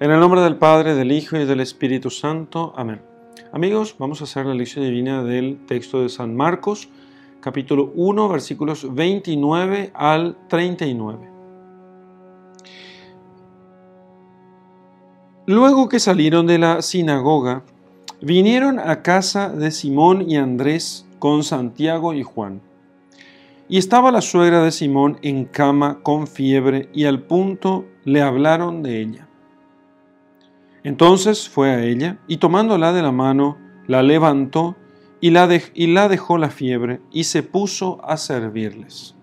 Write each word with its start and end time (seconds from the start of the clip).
En 0.00 0.10
el 0.10 0.18
nombre 0.18 0.40
del 0.40 0.56
Padre, 0.56 0.94
del 0.94 1.12
Hijo 1.12 1.36
y 1.36 1.44
del 1.44 1.60
Espíritu 1.60 2.08
Santo. 2.08 2.72
Amén. 2.74 3.02
Amigos, 3.52 3.96
vamos 3.98 4.22
a 4.22 4.24
hacer 4.24 4.46
la 4.46 4.54
lección 4.54 4.82
divina 4.82 5.22
del 5.22 5.66
texto 5.66 6.00
de 6.00 6.08
San 6.08 6.34
Marcos, 6.34 6.88
capítulo 7.42 7.92
1, 7.94 8.28
versículos 8.30 8.94
29 8.94 9.90
al 9.92 10.38
39. 10.48 11.28
Luego 15.44 15.90
que 15.90 16.00
salieron 16.00 16.46
de 16.46 16.56
la 16.56 16.80
sinagoga, 16.80 17.64
vinieron 18.22 18.78
a 18.78 19.02
casa 19.02 19.50
de 19.50 19.70
Simón 19.70 20.30
y 20.30 20.36
Andrés 20.38 21.04
con 21.18 21.44
Santiago 21.44 22.14
y 22.14 22.22
Juan. 22.22 22.62
Y 23.68 23.76
estaba 23.76 24.10
la 24.10 24.22
suegra 24.22 24.62
de 24.62 24.72
Simón 24.72 25.18
en 25.20 25.44
cama 25.44 25.98
con 26.02 26.26
fiebre 26.26 26.88
y 26.94 27.04
al 27.04 27.20
punto 27.20 27.84
le 28.06 28.22
hablaron 28.22 28.82
de 28.82 29.02
ella. 29.02 29.29
Entonces 30.82 31.48
fue 31.48 31.70
a 31.70 31.84
ella 31.84 32.18
y 32.26 32.38
tomándola 32.38 32.92
de 32.92 33.02
la 33.02 33.12
mano, 33.12 33.58
la 33.86 34.02
levantó 34.02 34.76
y 35.20 35.30
la, 35.30 35.48
y 35.74 35.88
la 35.88 36.08
dejó 36.08 36.38
la 36.38 36.48
fiebre 36.48 37.00
y 37.12 37.24
se 37.24 37.42
puso 37.42 38.00
a 38.04 38.16
servirles. 38.16 39.14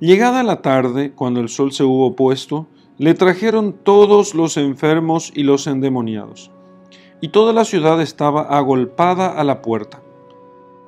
Llegada 0.00 0.42
la 0.42 0.62
tarde, 0.62 1.12
cuando 1.12 1.40
el 1.40 1.48
sol 1.48 1.70
se 1.70 1.84
hubo 1.84 2.16
puesto, 2.16 2.66
le 2.98 3.14
trajeron 3.14 3.72
todos 3.72 4.34
los 4.34 4.56
enfermos 4.56 5.32
y 5.34 5.44
los 5.44 5.68
endemoniados, 5.68 6.50
y 7.20 7.28
toda 7.28 7.52
la 7.52 7.64
ciudad 7.64 8.00
estaba 8.00 8.42
agolpada 8.42 9.28
a 9.28 9.44
la 9.44 9.62
puerta. 9.62 10.02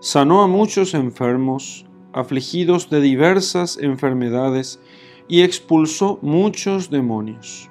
Sanó 0.00 0.42
a 0.42 0.48
muchos 0.48 0.94
enfermos, 0.94 1.86
afligidos 2.12 2.90
de 2.90 3.00
diversas 3.00 3.78
enfermedades, 3.78 4.80
y 5.28 5.42
expulsó 5.42 6.18
muchos 6.20 6.90
demonios 6.90 7.70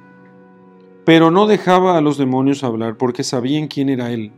pero 1.05 1.31
no 1.31 1.47
dejaba 1.47 1.97
a 1.97 2.01
los 2.01 2.17
demonios 2.17 2.63
hablar 2.63 2.97
porque 2.97 3.23
sabían 3.23 3.67
quién 3.67 3.89
era 3.89 4.11
él. 4.11 4.31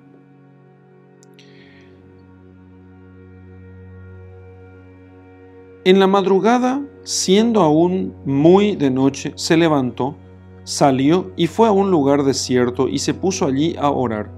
En 5.84 6.00
la 6.00 6.08
madrugada, 6.08 6.82
siendo 7.04 7.62
aún 7.62 8.16
muy 8.26 8.76
de 8.76 8.90
noche, 8.90 9.34
se 9.36 9.56
levantó, 9.56 10.16
salió 10.64 11.32
y 11.36 11.46
fue 11.46 11.68
a 11.68 11.72
un 11.72 11.92
lugar 11.92 12.24
desierto 12.24 12.88
y 12.88 12.98
se 12.98 13.14
puso 13.14 13.46
allí 13.46 13.76
a 13.78 13.92
orar. 13.92 14.32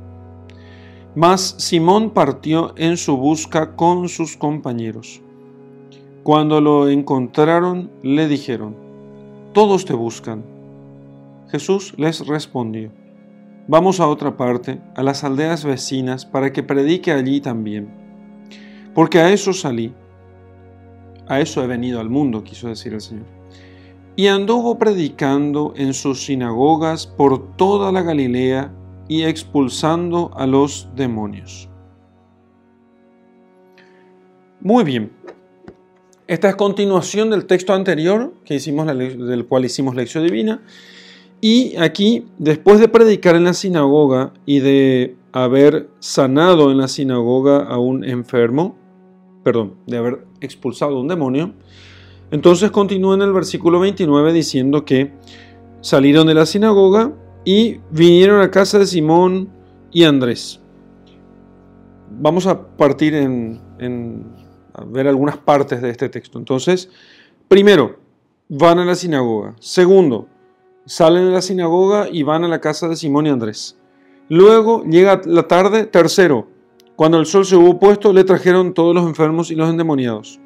Mas 1.15 1.55
Simón 1.57 2.09
partió 2.09 2.73
en 2.75 2.97
su 2.97 3.15
busca 3.15 3.77
con 3.77 4.09
sus 4.09 4.35
compañeros. 4.35 5.21
Cuando 6.23 6.59
lo 6.59 6.89
encontraron, 6.89 7.89
le 8.03 8.27
dijeron, 8.27 8.75
Todos 9.53 9.85
te 9.85 9.93
buscan. 9.93 10.56
Jesús 11.49 11.93
les 11.97 12.25
respondió, 12.25 12.91
Vamos 13.69 13.99
a 13.99 14.07
otra 14.07 14.37
parte, 14.37 14.79
a 14.95 15.03
las 15.03 15.25
aldeas 15.25 15.65
vecinas, 15.65 16.25
para 16.25 16.53
que 16.53 16.63
predique 16.63 17.11
allí 17.11 17.41
también. 17.41 17.89
Porque 18.93 19.19
a 19.19 19.31
eso 19.31 19.51
salí, 19.51 19.93
a 21.27 21.41
eso 21.41 21.61
he 21.61 21.67
venido 21.67 21.99
al 21.99 22.09
mundo, 22.09 22.43
quiso 22.45 22.69
decir 22.69 22.93
el 22.93 23.01
Señor. 23.01 23.25
Y 24.15 24.27
anduvo 24.27 24.79
predicando 24.79 25.73
en 25.75 25.93
sus 25.93 26.23
sinagogas 26.25 27.05
por 27.05 27.57
toda 27.57 27.91
la 27.91 28.01
Galilea 28.03 28.73
y 29.09 29.23
expulsando 29.23 30.31
a 30.35 30.47
los 30.47 30.89
demonios. 30.95 31.69
Muy 34.61 34.85
bien. 34.85 35.11
Esta 36.25 36.49
es 36.49 36.55
continuación 36.55 37.29
del 37.29 37.45
texto 37.45 37.73
anterior 37.73 38.33
que 38.43 38.55
hicimos, 38.55 38.87
del 38.87 39.45
cual 39.45 39.65
hicimos 39.65 39.95
lección 39.95 40.25
divina. 40.25 40.61
Y 41.39 41.75
aquí, 41.77 42.25
después 42.39 42.79
de 42.79 42.87
predicar 42.87 43.35
en 43.35 43.43
la 43.43 43.53
sinagoga 43.53 44.33
y 44.45 44.59
de 44.59 45.15
haber 45.31 45.89
sanado 45.99 46.71
en 46.71 46.77
la 46.77 46.87
sinagoga 46.87 47.59
a 47.59 47.77
un 47.77 48.03
enfermo, 48.03 48.75
perdón, 49.43 49.75
de 49.85 49.97
haber 49.97 50.25
expulsado 50.41 50.97
a 50.97 50.99
un 50.99 51.07
demonio, 51.07 51.53
entonces 52.31 52.71
continúa 52.71 53.15
en 53.15 53.21
el 53.21 53.33
versículo 53.33 53.79
29 53.79 54.33
diciendo 54.33 54.83
que 54.83 55.13
salieron 55.81 56.27
de 56.27 56.33
la 56.33 56.45
sinagoga 56.45 57.13
y 57.45 57.79
vinieron 57.91 58.41
a 58.41 58.51
casa 58.51 58.79
de 58.79 58.87
Simón 58.87 59.49
y 59.91 60.03
Andrés. 60.03 60.59
Vamos 62.19 62.47
a 62.47 62.75
partir 62.75 63.13
en, 63.13 63.61
a 64.73 64.83
ver 64.85 65.07
algunas 65.07 65.37
partes 65.37 65.81
de 65.81 65.89
este 65.91 66.09
texto. 66.09 66.39
Entonces, 66.39 66.89
primero, 67.47 67.99
van 68.49 68.79
a 68.79 68.85
la 68.85 68.95
sinagoga. 68.95 69.55
Segundo, 69.59 70.27
salen 70.87 71.25
de 71.25 71.31
la 71.31 71.41
sinagoga 71.43 72.07
y 72.11 72.23
van 72.23 72.43
a 72.43 72.47
la 72.47 72.59
casa 72.59 72.87
de 72.87 72.95
Simón 72.95 73.27
y 73.27 73.29
Andrés. 73.29 73.77
Luego 74.29 74.83
llega 74.83 75.21
la 75.25 75.47
tarde, 75.47 75.85
tercero, 75.85 76.47
cuando 76.97 77.19
el 77.19 77.27
sol 77.27 77.45
se 77.45 77.55
hubo 77.55 77.79
puesto, 77.79 78.11
le 78.11 78.23
trajeron 78.23 78.73
todos 78.73 78.95
los 78.95 79.05
enfermos 79.05 79.51
y 79.51 79.55
los 79.55 79.69
endemoniados. 79.69 80.39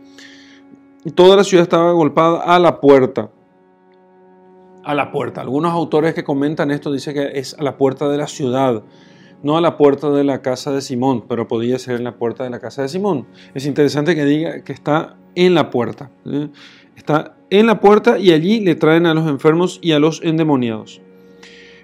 Toda 1.16 1.38
la 1.38 1.46
ciudad 1.46 1.64
estaba 1.64 1.94
golpada 1.94 2.42
a 2.42 2.60
la 2.60 2.82
puerta. 2.82 3.32
A 4.84 4.94
la 4.94 5.14
puerta. 5.14 5.40
Algunos 5.40 5.72
autores 5.72 6.14
que 6.14 6.26
comentan 6.26 6.70
esto 6.70 6.92
dicen 6.92 7.14
que 7.14 7.40
es 7.40 7.54
a 7.58 7.64
la 7.64 7.78
puerta 7.78 8.10
de 8.10 8.18
la 8.18 8.28
ciudad, 8.28 8.84
no 9.44 9.56
a 9.56 9.62
la 9.62 9.78
puerta 9.78 10.10
de 10.12 10.26
la 10.26 10.42
casa 10.42 10.74
de 10.74 10.82
Simón, 10.82 11.24
pero 11.26 11.48
podía 11.48 11.80
ser 11.80 11.96
en 11.96 12.04
la 12.04 12.18
puerta 12.18 12.44
de 12.44 12.50
la 12.50 12.60
casa 12.60 12.82
de 12.82 12.90
Simón. 12.90 13.28
Es 13.54 13.66
interesante 13.66 14.14
que 14.14 14.26
diga 14.26 14.62
que 14.62 14.74
está 14.74 15.16
en 15.36 15.54
la 15.56 15.70
puerta. 15.70 16.12
Está 16.98 17.38
en 17.52 17.68
la 17.68 17.80
puerta 17.80 18.18
y 18.18 18.32
allí 18.32 18.62
le 18.62 18.74
traen 18.76 19.06
a 19.06 19.14
los 19.14 19.28
enfermos 19.28 19.78
y 19.84 19.92
a 19.92 20.00
los 20.00 20.22
endemoniados. 20.24 21.02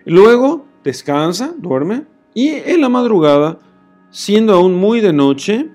Luego 0.05 0.65
descansa, 0.83 1.53
duerme, 1.57 2.05
y 2.33 2.49
en 2.49 2.81
la 2.81 2.89
madrugada, 2.89 3.59
siendo 4.09 4.53
aún 4.53 4.75
muy 4.75 5.01
de 5.01 5.13
noche, 5.13 5.69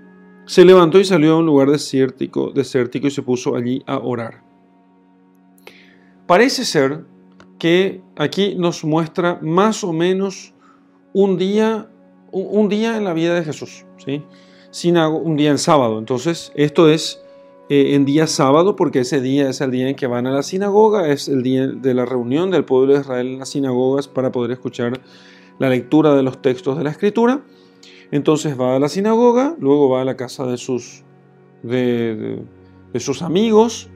se 0.47 0.65
levantó 0.65 0.99
y 0.99 1.05
salió 1.05 1.35
a 1.35 1.39
un 1.39 1.47
lugar 1.47 1.71
desértico, 1.71 2.51
desértico 2.51 3.07
y 3.07 3.11
se 3.11 3.23
puso 3.23 3.55
allí 3.55 3.83
a 3.87 3.99
orar. 3.99 4.43
Parece 6.27 6.65
ser 6.65 7.05
que 7.59 8.01
aquí 8.17 8.55
nos 8.57 8.85
muestra 8.85 9.39
más 9.43 9.85
o 9.85 9.93
menos 9.93 10.55
un 11.13 11.37
día, 11.37 11.91
un 12.33 12.69
día 12.69 12.97
en 12.97 13.05
la 13.05 13.13
vida 13.13 13.35
de 13.35 13.45
Jesús, 13.45 13.85
¿sí? 14.05 14.23
Un 14.85 15.37
día 15.37 15.51
en 15.51 15.59
sábado. 15.59 15.99
Entonces, 15.99 16.51
esto 16.55 16.89
es 16.89 17.22
eh, 17.75 17.95
en 17.95 18.05
día 18.05 18.27
sábado, 18.27 18.77
porque 18.77 19.01
ese 19.01 19.23
día 19.23 19.49
es 19.49 19.63
el 19.63 19.71
día 19.71 19.89
en 19.89 19.97
que 19.97 20.07
van 20.07 20.27
a 20.27 20.31
la 20.31 20.43
sinagoga, 20.43 21.09
es 21.09 21.27
el 21.27 21.43
día 21.43 21.67
de 21.67 21.95
la 21.95 22.05
reunión 22.05 22.51
del 22.51 22.67
pueblo 22.67 22.93
de 22.93 23.01
Israel 23.01 23.27
en 23.29 23.39
las 23.39 23.49
sinagogas 23.49 24.09
para 24.09 24.31
poder 24.31 24.51
escuchar 24.51 25.01
la 25.59 25.71
lectura 25.71 26.15
de 26.15 26.23
los 26.23 26.43
textos 26.43 26.77
de 26.77 26.85
la 26.85 26.91
escritura. 26.91 27.41
Entonces 28.11 28.61
va 28.61 28.77
a 28.77 28.79
la 28.79 28.91
sinagoga, 28.91 29.57
luego 29.59 29.89
va 29.89 30.03
a 30.03 30.05
la 30.05 30.19
casa 30.19 30.45
de 30.45 30.59
sus, 30.59 31.03
de, 31.63 32.43
sus 32.97 33.23
amigos, 33.23 33.89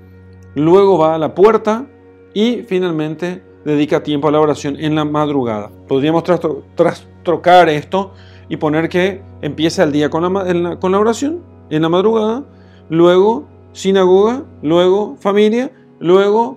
luego 0.55 0.97
va 0.97 1.15
a 1.15 1.19
la 1.19 1.35
puerta 1.35 1.87
y 2.33 2.63
finalmente 2.63 3.43
dedica 3.67 4.03
tiempo 4.03 4.29
a 4.29 4.31
la 4.31 4.41
oración 4.41 4.81
en 4.81 4.95
la 4.95 5.05
madrugada. 5.05 5.71
Podríamos 5.87 6.25
trastrocar 6.25 7.69
esto 7.69 8.15
y 8.49 8.57
poner 8.57 8.89
que 8.89 9.21
empieza 9.43 9.83
el 9.83 9.93
día 9.93 10.09
con 10.09 10.23
la, 10.23 10.79
con 10.81 10.93
la 10.93 10.99
oración 10.99 11.43
en 11.69 11.83
la 11.83 11.91
madrugada, 11.91 12.43
luego 12.89 13.55
sinagoga, 13.77 14.43
luego 14.63 15.17
familia, 15.21 15.71
luego 15.99 16.57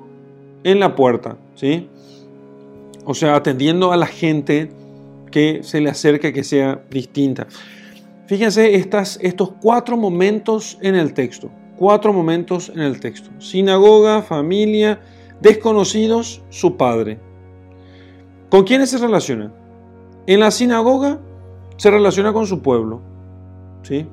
en 0.64 0.80
la 0.80 0.96
puerta, 0.96 1.38
¿sí? 1.54 1.90
O 3.04 3.14
sea, 3.14 3.36
atendiendo 3.36 3.92
a 3.92 3.98
la 3.98 4.08
gente 4.08 4.72
que 5.30 5.60
se 5.62 5.82
le 5.82 5.90
acerque, 5.90 6.32
que 6.32 6.46
sea 6.46 6.82
distinta. 6.90 7.48
Fíjense 8.28 8.74
estas, 8.76 9.20
estos 9.22 9.52
cuatro 9.62 9.98
momentos 9.98 10.78
en 10.82 10.96
el 10.96 11.14
texto, 11.14 11.52
cuatro 11.76 12.14
momentos 12.14 12.70
en 12.70 12.80
el 12.80 13.02
texto. 13.02 13.30
Sinagoga, 13.40 14.22
familia, 14.22 15.02
desconocidos, 15.42 16.42
su 16.50 16.78
padre. 16.78 17.20
¿Con 18.50 18.64
quiénes 18.64 18.92
se 18.92 18.98
relaciona? 18.98 19.52
En 20.26 20.40
la 20.40 20.52
sinagoga 20.52 21.20
se 21.76 21.92
relaciona 21.92 22.32
con 22.32 22.48
su 22.48 22.62
pueblo, 22.62 23.02
¿sí? 23.84 24.08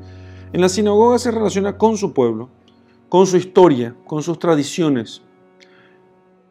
En 0.52 0.60
la 0.60 0.68
sinagoga 0.68 1.20
se 1.20 1.30
relaciona 1.30 1.78
con 1.78 1.96
su 1.96 2.12
pueblo 2.12 2.55
con 3.08 3.26
su 3.26 3.36
historia, 3.36 3.94
con 4.06 4.22
sus 4.22 4.38
tradiciones. 4.38 5.22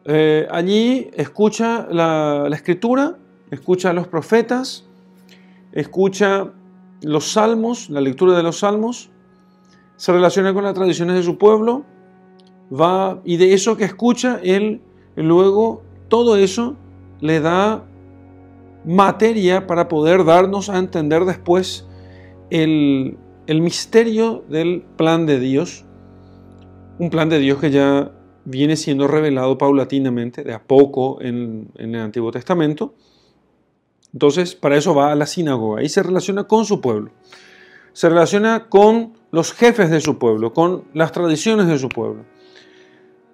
Eh, 0.04 0.46
allí 0.50 1.10
escucha 1.14 1.86
la, 1.90 2.48
escritura, 2.52 3.18
escucha 3.50 3.90
a 3.90 3.92
los 3.92 4.06
profetas, 4.06 4.84
escucha 5.72 6.52
los 7.02 7.32
salmos, 7.32 7.90
la 7.90 8.00
lectura 8.00 8.36
de 8.36 8.42
los 8.42 8.60
salmos, 8.60 9.10
se 9.96 10.12
relaciona 10.12 10.54
con 10.54 10.64
las 10.64 10.74
tradiciones 10.74 11.16
de 11.16 11.22
su 11.22 11.38
pueblo, 11.38 11.84
va 12.72 13.20
y 13.24 13.36
de 13.36 13.52
eso 13.52 13.76
que 13.76 13.84
escucha, 13.84 14.40
él 14.42 14.80
luego 15.16 15.82
todo 16.08 16.36
eso 16.36 16.76
le 17.20 17.40
da 17.40 17.84
materia 18.84 19.66
para 19.66 19.88
poder 19.88 20.24
darnos 20.24 20.68
a 20.68 20.78
entender 20.78 21.24
después 21.24 21.86
el, 22.50 23.18
el 23.46 23.60
misterio 23.60 24.44
del 24.48 24.84
plan 24.96 25.26
de 25.26 25.40
Dios 25.40 25.85
un 26.98 27.10
plan 27.10 27.28
de 27.28 27.38
Dios 27.38 27.58
que 27.58 27.70
ya 27.70 28.12
viene 28.44 28.76
siendo 28.76 29.08
revelado 29.08 29.58
paulatinamente, 29.58 30.44
de 30.44 30.54
a 30.54 30.62
poco 30.62 31.18
en, 31.20 31.68
el 31.76 31.94
Antiguo 31.96 32.30
Testamento. 32.30 32.94
Entonces, 34.12 34.54
para 34.54 34.76
eso 34.76 34.94
va 34.94 35.12
a 35.12 35.14
la 35.14 35.26
sinagoga 35.26 35.82
y 35.82 35.88
se 35.88 36.02
relaciona 36.02 36.44
con 36.44 36.64
su 36.64 36.80
pueblo. 36.80 37.10
Se 37.92 38.08
relaciona 38.08 38.68
con 38.68 39.14
los 39.30 39.52
jefes 39.52 39.90
de 39.90 40.00
su 40.00 40.18
pueblo, 40.18 40.52
con 40.52 40.84
las 40.94 41.12
tradiciones 41.12 41.66
de 41.66 41.78
su 41.78 41.88
pueblo. 41.88 42.24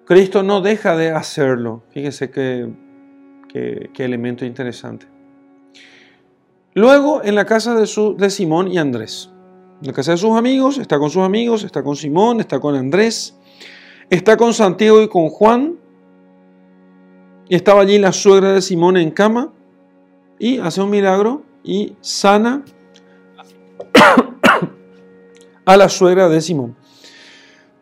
Cristo 0.05 0.43
no 0.43 0.61
deja 0.61 0.97
de 0.97 1.11
hacerlo. 1.11 1.83
Fíjese 1.91 2.29
qué, 2.31 2.69
qué, 3.47 4.03
elemento 4.03 4.45
interesante. 4.45 5.05
Luego, 6.73 7.23
en 7.23 7.35
la 7.35 7.45
casa 7.45 7.75
de, 7.75 7.85
su, 7.85 8.17
de 8.17 8.29
Simón 8.29 8.71
y 8.71 8.77
Andrés. 8.79 9.29
En 9.79 9.87
la 9.87 9.93
casa 9.93 10.11
de 10.11 10.17
sus 10.17 10.35
amigos, 10.35 10.77
está 10.77 10.97
con 10.97 11.09
sus 11.09 11.21
amigos, 11.21 11.63
está 11.63 11.83
con 11.83 11.95
Simón, 11.95 12.39
está 12.39 12.59
con 12.59 12.75
Andrés, 12.75 13.37
está 14.13 14.37
con 14.37 14.53
Santiago 14.53 15.01
y 15.01 15.07
con 15.07 15.29
Juan. 15.29 15.77
Estaba 17.49 17.81
allí 17.81 17.97
la 17.97 18.11
suegra 18.11 18.53
de 18.53 18.61
Simón 18.61 18.97
en 18.97 19.11
cama 19.11 19.51
y 20.39 20.59
hace 20.59 20.81
un 20.81 20.89
milagro 20.89 21.43
y 21.63 21.95
sana 22.01 22.63
a 25.65 25.77
la 25.77 25.89
suegra 25.89 26.29
de 26.29 26.41
Simón. 26.41 26.75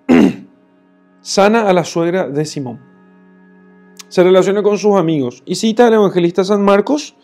sana 1.22 1.70
a 1.70 1.74
la 1.74 1.84
suegra 1.84 2.28
de 2.28 2.46
Simón. 2.46 2.80
Se 4.08 4.24
relaciona 4.24 4.64
con 4.64 4.78
sus 4.78 4.96
amigos 4.96 5.44
y 5.46 5.56
cita 5.56 5.88
al 5.88 5.94
evangelista 5.94 6.44
San 6.44 6.64
Marcos 6.64 7.16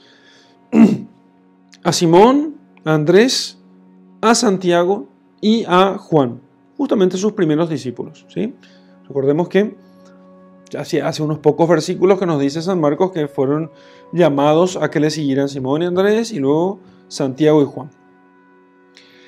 a 1.83 1.93
Simón, 1.93 2.55
a 2.83 2.93
Andrés, 2.93 3.57
a 4.21 4.35
Santiago 4.35 5.07
y 5.41 5.63
a 5.67 5.97
Juan, 5.97 6.41
justamente 6.77 7.17
sus 7.17 7.33
primeros 7.33 7.69
discípulos. 7.69 8.25
¿sí? 8.29 8.53
Recordemos 9.07 9.49
que 9.49 9.75
hace, 10.77 11.23
unos 11.23 11.39
pocos 11.39 11.69
versículos 11.69 12.19
que 12.19 12.25
nos 12.25 12.41
dice 12.41 12.61
San 12.61 12.81
Marcos 12.81 13.11
que 13.11 13.27
fueron 13.27 13.71
llamados 14.11 14.77
a 14.77 14.89
que 14.89 14.99
le 14.99 15.09
siguieran 15.09 15.47
Simón 15.47 15.81
y 15.81 15.85
Andrés 15.85 16.31
y 16.31 16.39
luego 16.39 16.79
Santiago 17.07 17.61
y 17.61 17.65
Juan. 17.65 17.89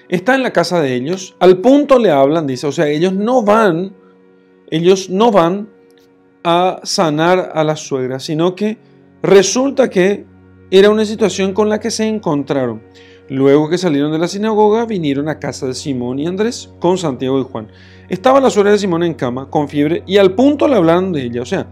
Está 0.09 0.35
en 0.35 0.43
la 0.43 0.51
casa 0.51 0.81
de 0.81 0.95
ellos, 0.95 1.35
al 1.39 1.59
punto 1.59 1.99
le 1.99 2.11
hablan, 2.11 2.47
dice, 2.47 2.65
o 2.65 2.71
sea, 2.71 2.87
ellos 2.87 3.13
no 3.13 3.43
van, 3.43 3.93
ellos 4.69 5.09
no 5.09 5.31
van 5.31 5.69
a 6.43 6.79
sanar 6.83 7.51
a 7.53 7.63
la 7.63 7.75
suegra, 7.75 8.19
sino 8.19 8.55
que 8.55 8.79
resulta 9.21 9.89
que 9.89 10.25
era 10.71 10.89
una 10.89 11.05
situación 11.05 11.53
con 11.53 11.69
la 11.69 11.79
que 11.79 11.91
se 11.91 12.07
encontraron. 12.07 12.81
Luego 13.29 13.69
que 13.69 13.77
salieron 13.77 14.11
de 14.11 14.17
la 14.17 14.27
sinagoga, 14.27 14.85
vinieron 14.85 15.29
a 15.29 15.39
casa 15.39 15.67
de 15.67 15.75
Simón 15.75 16.17
y 16.17 16.25
Andrés 16.25 16.73
con 16.79 16.97
Santiago 16.97 17.39
y 17.39 17.43
Juan. 17.43 17.67
Estaba 18.09 18.39
la 18.39 18.49
suegra 18.49 18.71
de 18.71 18.79
Simón 18.79 19.03
en 19.03 19.13
cama, 19.13 19.49
con 19.49 19.69
fiebre, 19.69 20.03
y 20.07 20.17
al 20.17 20.33
punto 20.33 20.67
le 20.67 20.75
hablaron 20.75 21.13
de 21.13 21.23
ella. 21.23 21.41
O 21.43 21.45
sea, 21.45 21.67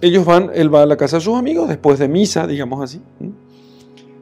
ellos 0.00 0.24
van, 0.24 0.50
él 0.54 0.72
va 0.74 0.82
a 0.82 0.86
la 0.86 0.96
casa 0.96 1.16
de 1.16 1.22
sus 1.22 1.36
amigos 1.36 1.68
después 1.68 1.98
de 1.98 2.08
misa, 2.08 2.46
digamos 2.46 2.82
así. 2.82 3.00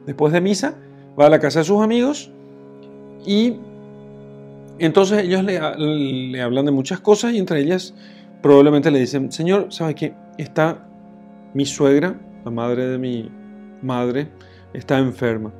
Después 0.05 0.33
de 0.33 0.41
misa, 0.41 0.75
va 1.19 1.25
a 1.25 1.29
la 1.29 1.39
casa 1.39 1.59
de 1.59 1.65
sus 1.65 1.81
amigos 1.81 2.31
y 3.25 3.55
entonces 4.79 5.23
ellos 5.23 5.43
le, 5.43 5.59
le 5.77 6.41
hablan 6.41 6.65
de 6.65 6.71
muchas 6.71 6.99
cosas 6.99 7.33
y 7.33 7.39
entre 7.39 7.59
ellas 7.59 7.93
probablemente 8.41 8.91
le 8.91 8.99
dicen, 8.99 9.31
Señor, 9.31 9.67
¿sabe 9.69 9.95
qué? 9.95 10.13
Está 10.37 10.87
mi 11.53 11.65
suegra, 11.65 12.15
la 12.45 12.51
madre 12.51 12.87
de 12.87 12.97
mi 12.97 13.31
madre, 13.81 14.29
está 14.73 14.99
enferma. 14.99 15.51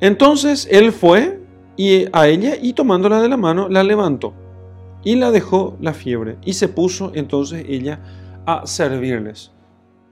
Entonces 0.00 0.68
él 0.70 0.92
fue 0.92 1.40
y 1.76 2.06
a 2.12 2.28
ella 2.28 2.56
y 2.60 2.72
tomándola 2.72 3.20
de 3.20 3.28
la 3.28 3.36
mano 3.36 3.68
la 3.68 3.82
levantó 3.82 4.34
y 5.02 5.16
la 5.16 5.30
dejó 5.30 5.76
la 5.80 5.92
fiebre 5.92 6.38
y 6.44 6.54
se 6.54 6.68
puso 6.68 7.12
entonces 7.14 7.64
ella 7.68 8.00
a 8.46 8.66
servirles. 8.66 9.52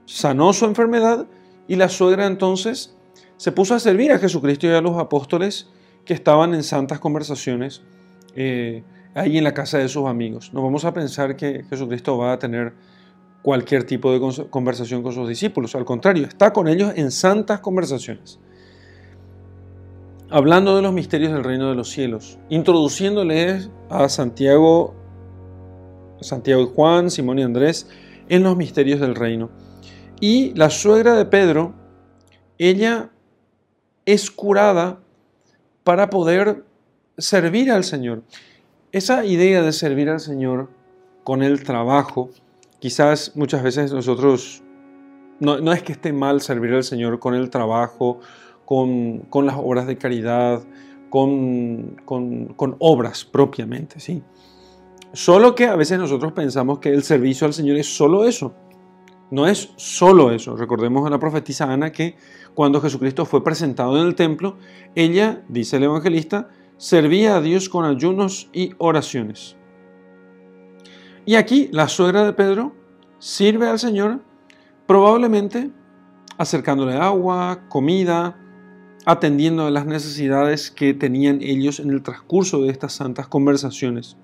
Sanó 0.05 0.53
su 0.53 0.65
enfermedad 0.65 1.25
y 1.67 1.75
la 1.75 1.89
suegra 1.89 2.27
entonces 2.27 2.95
se 3.37 3.51
puso 3.51 3.75
a 3.75 3.79
servir 3.79 4.11
a 4.11 4.19
Jesucristo 4.19 4.67
y 4.67 4.71
a 4.71 4.81
los 4.81 4.97
apóstoles 4.97 5.69
que 6.05 6.13
estaban 6.13 6.53
en 6.53 6.63
santas 6.63 6.99
conversaciones 6.99 7.81
eh, 8.35 8.83
ahí 9.15 9.37
en 9.37 9.43
la 9.43 9.53
casa 9.53 9.77
de 9.77 9.87
sus 9.87 10.05
amigos. 10.07 10.51
No 10.53 10.61
vamos 10.61 10.85
a 10.85 10.93
pensar 10.93 11.35
que 11.35 11.63
Jesucristo 11.69 12.17
va 12.17 12.33
a 12.33 12.39
tener 12.39 12.73
cualquier 13.41 13.83
tipo 13.83 14.11
de 14.11 14.47
conversación 14.49 15.03
con 15.03 15.13
sus 15.13 15.27
discípulos. 15.27 15.75
Al 15.75 15.85
contrario, 15.85 16.25
está 16.25 16.53
con 16.53 16.67
ellos 16.67 16.93
en 16.95 17.11
santas 17.11 17.59
conversaciones. 17.59 18.39
Hablando 20.35 20.75
de 20.75 20.81
los 20.81 20.93
misterios 20.93 21.31
del 21.31 21.43
reino 21.43 21.69
de 21.69 21.75
los 21.75 21.91
cielos, 21.91 22.39
introduciéndoles 22.49 23.69
a 23.91 24.09
Santiago, 24.09 24.95
Santiago 26.21 26.63
y 26.63 26.69
Juan, 26.73 27.11
Simón 27.11 27.37
y 27.37 27.43
Andrés, 27.43 27.87
en 28.29 28.41
los 28.41 28.57
misterios 28.57 28.99
del 28.99 29.13
reino. 29.13 29.51
Y 30.19 30.51
la 30.55 30.71
suegra 30.71 31.13
de 31.13 31.25
Pedro, 31.25 31.75
ella 32.57 33.11
es 34.07 34.31
curada 34.31 35.03
para 35.83 36.09
poder 36.09 36.65
servir 37.15 37.71
al 37.71 37.83
Señor. 37.83 38.23
Esa 38.91 39.25
idea 39.25 39.61
de 39.61 39.71
servir 39.71 40.09
al 40.09 40.19
Señor 40.19 40.71
con 41.23 41.43
el 41.43 41.63
trabajo, 41.63 42.31
quizás 42.79 43.33
muchas 43.35 43.61
veces 43.61 43.93
nosotros, 43.93 44.63
no, 45.39 45.73
es 45.73 45.83
que 45.83 45.91
esté 45.91 46.11
mal 46.11 46.41
servir 46.41 46.73
al 46.73 46.83
Señor 46.83 47.19
con 47.19 47.35
el 47.35 47.51
trabajo, 47.51 48.19
con, 49.29 49.45
las 49.45 49.55
obras 49.57 49.87
de 49.87 49.97
caridad, 49.97 50.63
con, 51.09 51.95
con 52.05 52.75
obras 52.79 53.25
propiamente, 53.25 53.99
¿sí? 53.99 54.23
Solo 55.13 55.53
que 55.53 55.67
a 55.67 55.75
veces 55.75 55.99
nosotros 55.99 56.33
pensamos 56.33 56.79
que 56.79 56.89
el 56.89 57.03
servicio 57.03 57.45
al 57.45 57.53
Señor 57.53 57.77
es 57.77 57.95
solo 57.95 58.25
eso. 58.25 58.55
No 59.29 59.47
es 59.47 59.71
solo 59.75 60.31
eso. 60.31 60.55
Recordemos 60.55 61.05
a 61.05 61.11
la 61.11 61.19
profetisa 61.19 61.71
Ana 61.71 61.91
que 61.91 62.15
cuando 62.55 62.81
Jesucristo 62.81 63.25
fue 63.25 63.43
presentado 63.43 63.99
en 64.01 64.07
el 64.07 64.15
templo, 64.15 64.57
ella, 64.95 65.43
dice 65.49 65.77
el 65.77 65.83
evangelista, 65.83 66.49
servía 66.77 67.35
a 67.35 67.41
Dios 67.41 67.69
con 67.69 67.85
ayunos 67.85 68.49
y 68.53 68.71
oraciones. 68.79 69.55
Y 71.25 71.35
aquí 71.35 71.69
la 71.71 71.87
suegra 71.87 72.23
de 72.23 72.33
Pedro 72.33 72.73
sirve 73.19 73.67
al 73.67 73.77
Señor 73.77 74.21
probablemente 74.87 75.69
acercándole 76.37 76.95
agua, 76.95 77.65
comida, 77.69 78.42
atendiendo 79.05 79.65
a 79.65 79.71
las 79.71 79.85
necesidades 79.85 80.71
que 80.71 80.93
tenían 80.93 81.41
ellos 81.41 81.79
en 81.79 81.89
el 81.89 82.01
transcurso 82.03 82.61
de 82.61 82.69
estas 82.69 82.93
santas 82.93 83.27
conversaciones. 83.27 84.17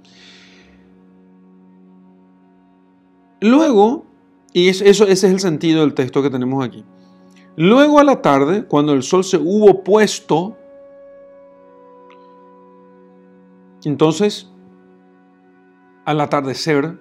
Luego, 3.42 4.06
y 4.54 4.70
eso, 4.70 4.86
ese 4.86 5.12
es 5.12 5.24
el 5.24 5.40
sentido 5.40 5.82
del 5.82 5.94
texto 5.94 6.22
que 6.22 6.30
tenemos 6.30 6.64
aquí. 6.64 6.84
Luego 7.56 8.00
a 8.00 8.04
la 8.04 8.22
tarde, 8.22 8.66
cuando 8.66 8.94
el 8.94 9.04
sol 9.04 9.24
se 9.24 9.38
hubo 9.38 9.84
puesto, 9.84 10.58
entonces, 13.84 14.50
al 16.06 16.22
atardecer, 16.22 16.98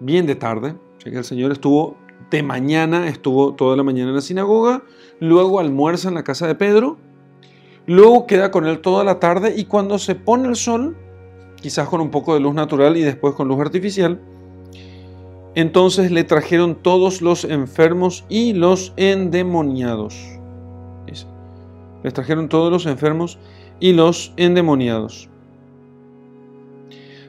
bien 0.00 0.26
de 0.26 0.34
tarde, 0.34 0.76
el 1.04 1.24
Señor 1.24 1.52
estuvo 1.52 1.96
de 2.30 2.42
mañana, 2.42 3.08
estuvo 3.08 3.54
toda 3.54 3.76
la 3.76 3.82
mañana 3.82 4.10
en 4.10 4.16
la 4.16 4.20
sinagoga, 4.20 4.82
luego 5.20 5.60
almuerza 5.60 6.08
en 6.08 6.14
la 6.14 6.24
casa 6.24 6.46
de 6.46 6.54
Pedro, 6.54 6.96
luego 7.86 8.26
queda 8.26 8.50
con 8.50 8.66
él 8.66 8.80
toda 8.80 9.04
la 9.04 9.20
tarde 9.20 9.54
y 9.56 9.64
cuando 9.64 9.98
se 9.98 10.14
pone 10.14 10.48
el 10.48 10.56
sol, 10.56 10.96
quizás 11.60 11.88
con 11.88 12.00
un 12.00 12.10
poco 12.10 12.34
de 12.34 12.40
luz 12.40 12.54
natural 12.54 12.96
y 12.96 13.02
después 13.02 13.34
con 13.34 13.48
luz 13.48 13.60
artificial, 13.60 14.20
entonces 15.54 16.10
le 16.10 16.24
trajeron 16.24 16.74
todos 16.74 17.22
los 17.22 17.44
enfermos 17.44 18.24
y 18.28 18.52
los 18.52 18.92
endemoniados. 18.96 20.34
Les 22.04 22.12
trajeron 22.12 22.50
todos 22.50 22.70
los 22.70 22.84
enfermos 22.84 23.38
y 23.80 23.94
los 23.94 24.34
endemoniados. 24.36 25.30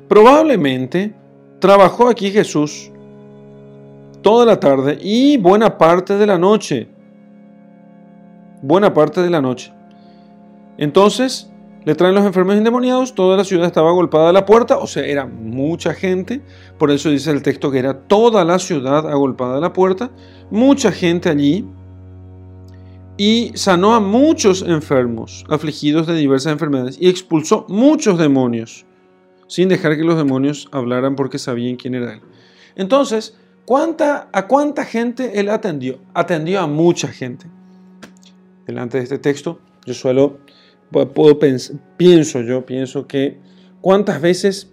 Probablemente 0.09 1.15
trabajó 1.59 2.09
aquí 2.09 2.29
Jesús 2.29 2.91
toda 4.25 4.43
la 4.43 4.59
tarde 4.59 4.97
y 4.99 5.37
buena 5.37 5.77
parte 5.77 6.17
de 6.17 6.25
la 6.25 6.39
noche. 6.39 6.89
Buena 8.63 8.91
parte 8.91 9.21
de 9.21 9.29
la 9.29 9.39
noche. 9.39 9.71
Entonces, 10.79 11.53
le 11.83 11.93
traen 11.93 12.15
los 12.15 12.25
enfermos 12.25 12.55
endemoniados, 12.55 13.13
toda 13.13 13.37
la 13.37 13.43
ciudad 13.43 13.67
estaba 13.67 13.91
agolpada 13.91 14.29
a 14.29 14.33
la 14.33 14.47
puerta, 14.47 14.79
o 14.79 14.87
sea, 14.87 15.05
era 15.05 15.27
mucha 15.27 15.93
gente, 15.93 16.41
por 16.79 16.89
eso 16.89 17.11
dice 17.11 17.29
el 17.29 17.43
texto 17.43 17.69
que 17.69 17.77
era 17.77 17.99
toda 17.99 18.43
la 18.43 18.57
ciudad 18.57 19.07
agolpada 19.07 19.57
a 19.57 19.61
la 19.61 19.73
puerta, 19.73 20.09
mucha 20.49 20.91
gente 20.91 21.29
allí, 21.29 21.63
y 23.17 23.51
sanó 23.53 23.93
a 23.93 23.99
muchos 23.99 24.63
enfermos, 24.63 25.45
afligidos 25.49 26.07
de 26.07 26.15
diversas 26.15 26.51
enfermedades, 26.51 26.97
y 26.99 27.09
expulsó 27.09 27.67
muchos 27.69 28.17
demonios, 28.17 28.87
sin 29.45 29.69
dejar 29.69 29.95
que 29.95 30.03
los 30.03 30.17
demonios 30.17 30.67
hablaran 30.71 31.15
porque 31.15 31.37
sabían 31.37 31.75
quién 31.75 31.93
era 31.93 32.13
él. 32.13 32.21
Entonces, 32.75 33.37
¿cuánta, 33.65 34.29
¿a 34.31 34.47
cuánta 34.47 34.85
gente 34.85 35.39
él 35.39 35.49
atendió? 35.49 35.99
Atendió 36.13 36.61
a 36.61 36.67
mucha 36.67 37.07
gente. 37.07 37.47
Delante 38.65 38.97
de 38.97 39.03
este 39.03 39.19
texto, 39.19 39.59
yo 39.85 39.93
suelo 39.93 40.39
puedo 40.91 41.39
pienso 41.97 42.41
yo, 42.41 42.65
pienso 42.65 43.07
que 43.07 43.37
cuántas 43.81 44.21
veces 44.21 44.71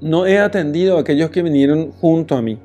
no 0.00 0.26
he 0.26 0.38
atendido 0.38 0.96
a 0.96 1.00
aquellos 1.00 1.30
que 1.30 1.42
vinieron 1.42 1.92
junto 1.92 2.36
a 2.36 2.42
mí. 2.42 2.58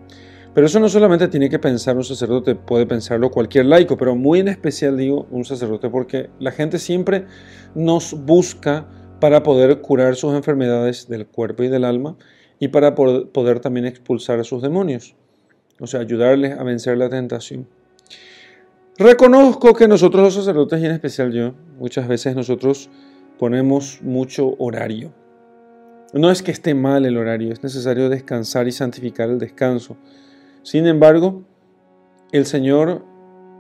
Pero 0.53 0.65
eso 0.65 0.79
no 0.79 0.89
solamente 0.89 1.27
tiene 1.27 1.49
que 1.49 1.59
pensar 1.59 1.95
un 1.95 2.03
sacerdote, 2.03 2.55
puede 2.55 2.87
pensarlo 2.87 3.29
cualquier 3.29 3.65
laico, 3.65 3.95
pero 3.95 4.15
muy 4.15 4.39
en 4.39 4.47
especial 4.47 4.97
digo 4.97 5.27
un 5.29 5.45
sacerdote 5.45 5.89
porque 5.89 6.31
la 6.39 6.51
gente 6.51 6.79
siempre 6.79 7.25
nos 7.75 8.25
busca 8.25 8.87
para 9.19 9.43
poder 9.43 9.81
curar 9.81 10.15
sus 10.15 10.33
enfermedades 10.33 11.07
del 11.07 11.27
cuerpo 11.27 11.63
y 11.63 11.67
del 11.67 11.85
alma 11.85 12.17
y 12.59 12.69
para 12.69 12.95
poder 12.95 13.59
también 13.59 13.85
expulsar 13.85 14.39
a 14.39 14.43
sus 14.43 14.61
demonios, 14.61 15.15
o 15.79 15.87
sea, 15.87 15.99
ayudarles 15.99 16.57
a 16.57 16.63
vencer 16.63 16.97
la 16.97 17.09
tentación. 17.09 17.67
Reconozco 18.97 19.73
que 19.73 19.87
nosotros 19.87 20.23
los 20.23 20.33
sacerdotes, 20.33 20.81
y 20.81 20.85
en 20.85 20.91
especial 20.91 21.31
yo, 21.31 21.53
muchas 21.77 22.07
veces 22.07 22.35
nosotros 22.35 22.89
ponemos 23.37 23.99
mucho 24.01 24.55
horario. 24.57 25.13
No 26.13 26.31
es 26.31 26.41
que 26.41 26.51
esté 26.51 26.73
mal 26.73 27.05
el 27.05 27.17
horario, 27.17 27.53
es 27.53 27.61
necesario 27.61 28.09
descansar 28.09 28.67
y 28.67 28.71
santificar 28.71 29.29
el 29.29 29.37
descanso. 29.37 29.97
Sin 30.63 30.87
embargo, 30.87 31.43
el 32.31 32.45
Señor 32.45 33.05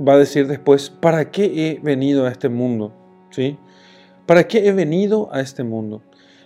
va 0.05 0.13
a 0.13 0.17
decir 0.17 0.47
después, 0.47 0.89
¿para 0.89 1.29
qué 1.29 1.45
he 1.45 1.79
venido 1.83 2.25
a 2.25 2.31
este 2.31 2.49
mundo? 2.49 2.93
¿Sí? 3.29 3.59
¿Para 4.25 4.47
qué 4.47 4.67
he 4.67 4.71
venido 4.71 5.29
a 5.31 5.41
este 5.41 5.63
mundo? 5.63 6.01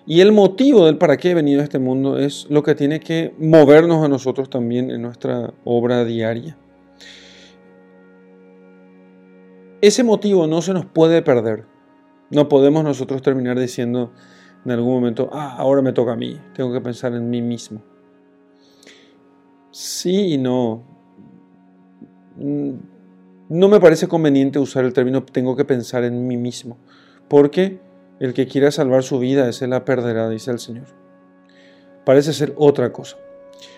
Y 0.05 0.21
el 0.21 0.31
motivo 0.31 0.85
del 0.85 0.97
para 0.97 1.17
qué 1.17 1.31
he 1.31 1.33
venido 1.33 1.61
a 1.61 1.63
este 1.63 1.79
mundo 1.79 2.17
es 2.17 2.47
lo 2.49 2.63
que 2.63 2.75
tiene 2.75 2.99
que 2.99 3.33
movernos 3.37 4.03
a 4.03 4.07
nosotros 4.07 4.49
también 4.49 4.89
en 4.89 5.01
nuestra 5.01 5.53
obra 5.63 6.03
diaria. 6.03 6.57
Ese 9.81 10.03
motivo 10.03 10.47
no 10.47 10.61
se 10.61 10.73
nos 10.73 10.85
puede 10.85 11.21
perder. 11.21 11.65
No 12.29 12.49
podemos 12.49 12.83
nosotros 12.83 13.21
terminar 13.21 13.59
diciendo 13.59 14.11
en 14.65 14.71
algún 14.71 14.93
momento, 14.93 15.29
ah, 15.33 15.55
ahora 15.57 15.81
me 15.81 15.91
toca 15.91 16.13
a 16.13 16.15
mí, 16.15 16.39
tengo 16.53 16.71
que 16.71 16.81
pensar 16.81 17.13
en 17.13 17.29
mí 17.29 17.41
mismo. 17.41 17.81
Sí 19.71 20.33
y 20.33 20.37
no. 20.37 20.83
Mm, 22.37 22.73
no 23.49 23.67
me 23.67 23.79
parece 23.79 24.07
conveniente 24.07 24.59
usar 24.59 24.85
el 24.85 24.93
término 24.93 25.23
tengo 25.23 25.55
que 25.55 25.65
pensar 25.65 26.03
en 26.03 26.25
mí 26.27 26.37
mismo, 26.37 26.77
porque 27.27 27.81
el 28.21 28.33
que 28.33 28.47
quiera 28.47 28.71
salvar 28.71 29.03
su 29.03 29.19
vida, 29.19 29.49
ese 29.49 29.67
la 29.67 29.83
perderá, 29.83 30.29
dice 30.29 30.51
el 30.51 30.59
Señor. 30.59 30.85
Parece 32.05 32.31
ser 32.31 32.53
otra 32.55 32.93
cosa. 32.93 33.17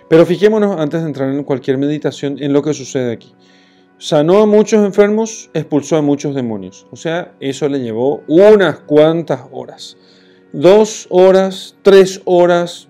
Pero 0.09 0.25
fijémonos 0.25 0.79
antes 0.79 1.01
de 1.01 1.07
entrar 1.07 1.29
en 1.29 1.43
cualquier 1.43 1.77
meditación 1.77 2.37
en 2.39 2.53
lo 2.53 2.61
que 2.61 2.73
sucede 2.73 3.11
aquí. 3.11 3.33
Sanó 3.97 4.41
a 4.41 4.45
muchos 4.45 4.85
enfermos, 4.85 5.49
expulsó 5.53 5.97
a 5.97 6.01
muchos 6.01 6.35
demonios. 6.35 6.85
O 6.91 6.95
sea, 6.95 7.33
eso 7.39 7.67
le 7.67 7.79
llevó 7.79 8.21
unas 8.27 8.79
cuantas 8.81 9.41
horas. 9.51 9.97
Dos 10.51 11.07
horas, 11.09 11.75
tres 11.81 12.21
horas, 12.25 12.87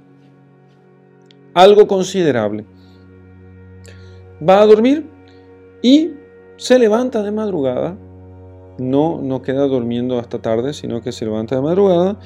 algo 1.54 1.88
considerable 1.88 2.66
va 4.48 4.62
a 4.62 4.66
dormir 4.66 5.10
y 5.82 6.12
se 6.58 6.80
levanta 6.80 7.24
de 7.24 7.32
madrugada. 7.32 7.98
No, 8.78 9.22
no 9.22 9.42
queda 9.42 9.68
durmiendo 9.68 10.18
hasta 10.20 10.40
tarde, 10.40 10.74
sino 10.74 11.02
que 11.02 11.12
se 11.12 11.26
levanta 11.26 11.56
de 11.56 11.62
madrugada 11.62 12.18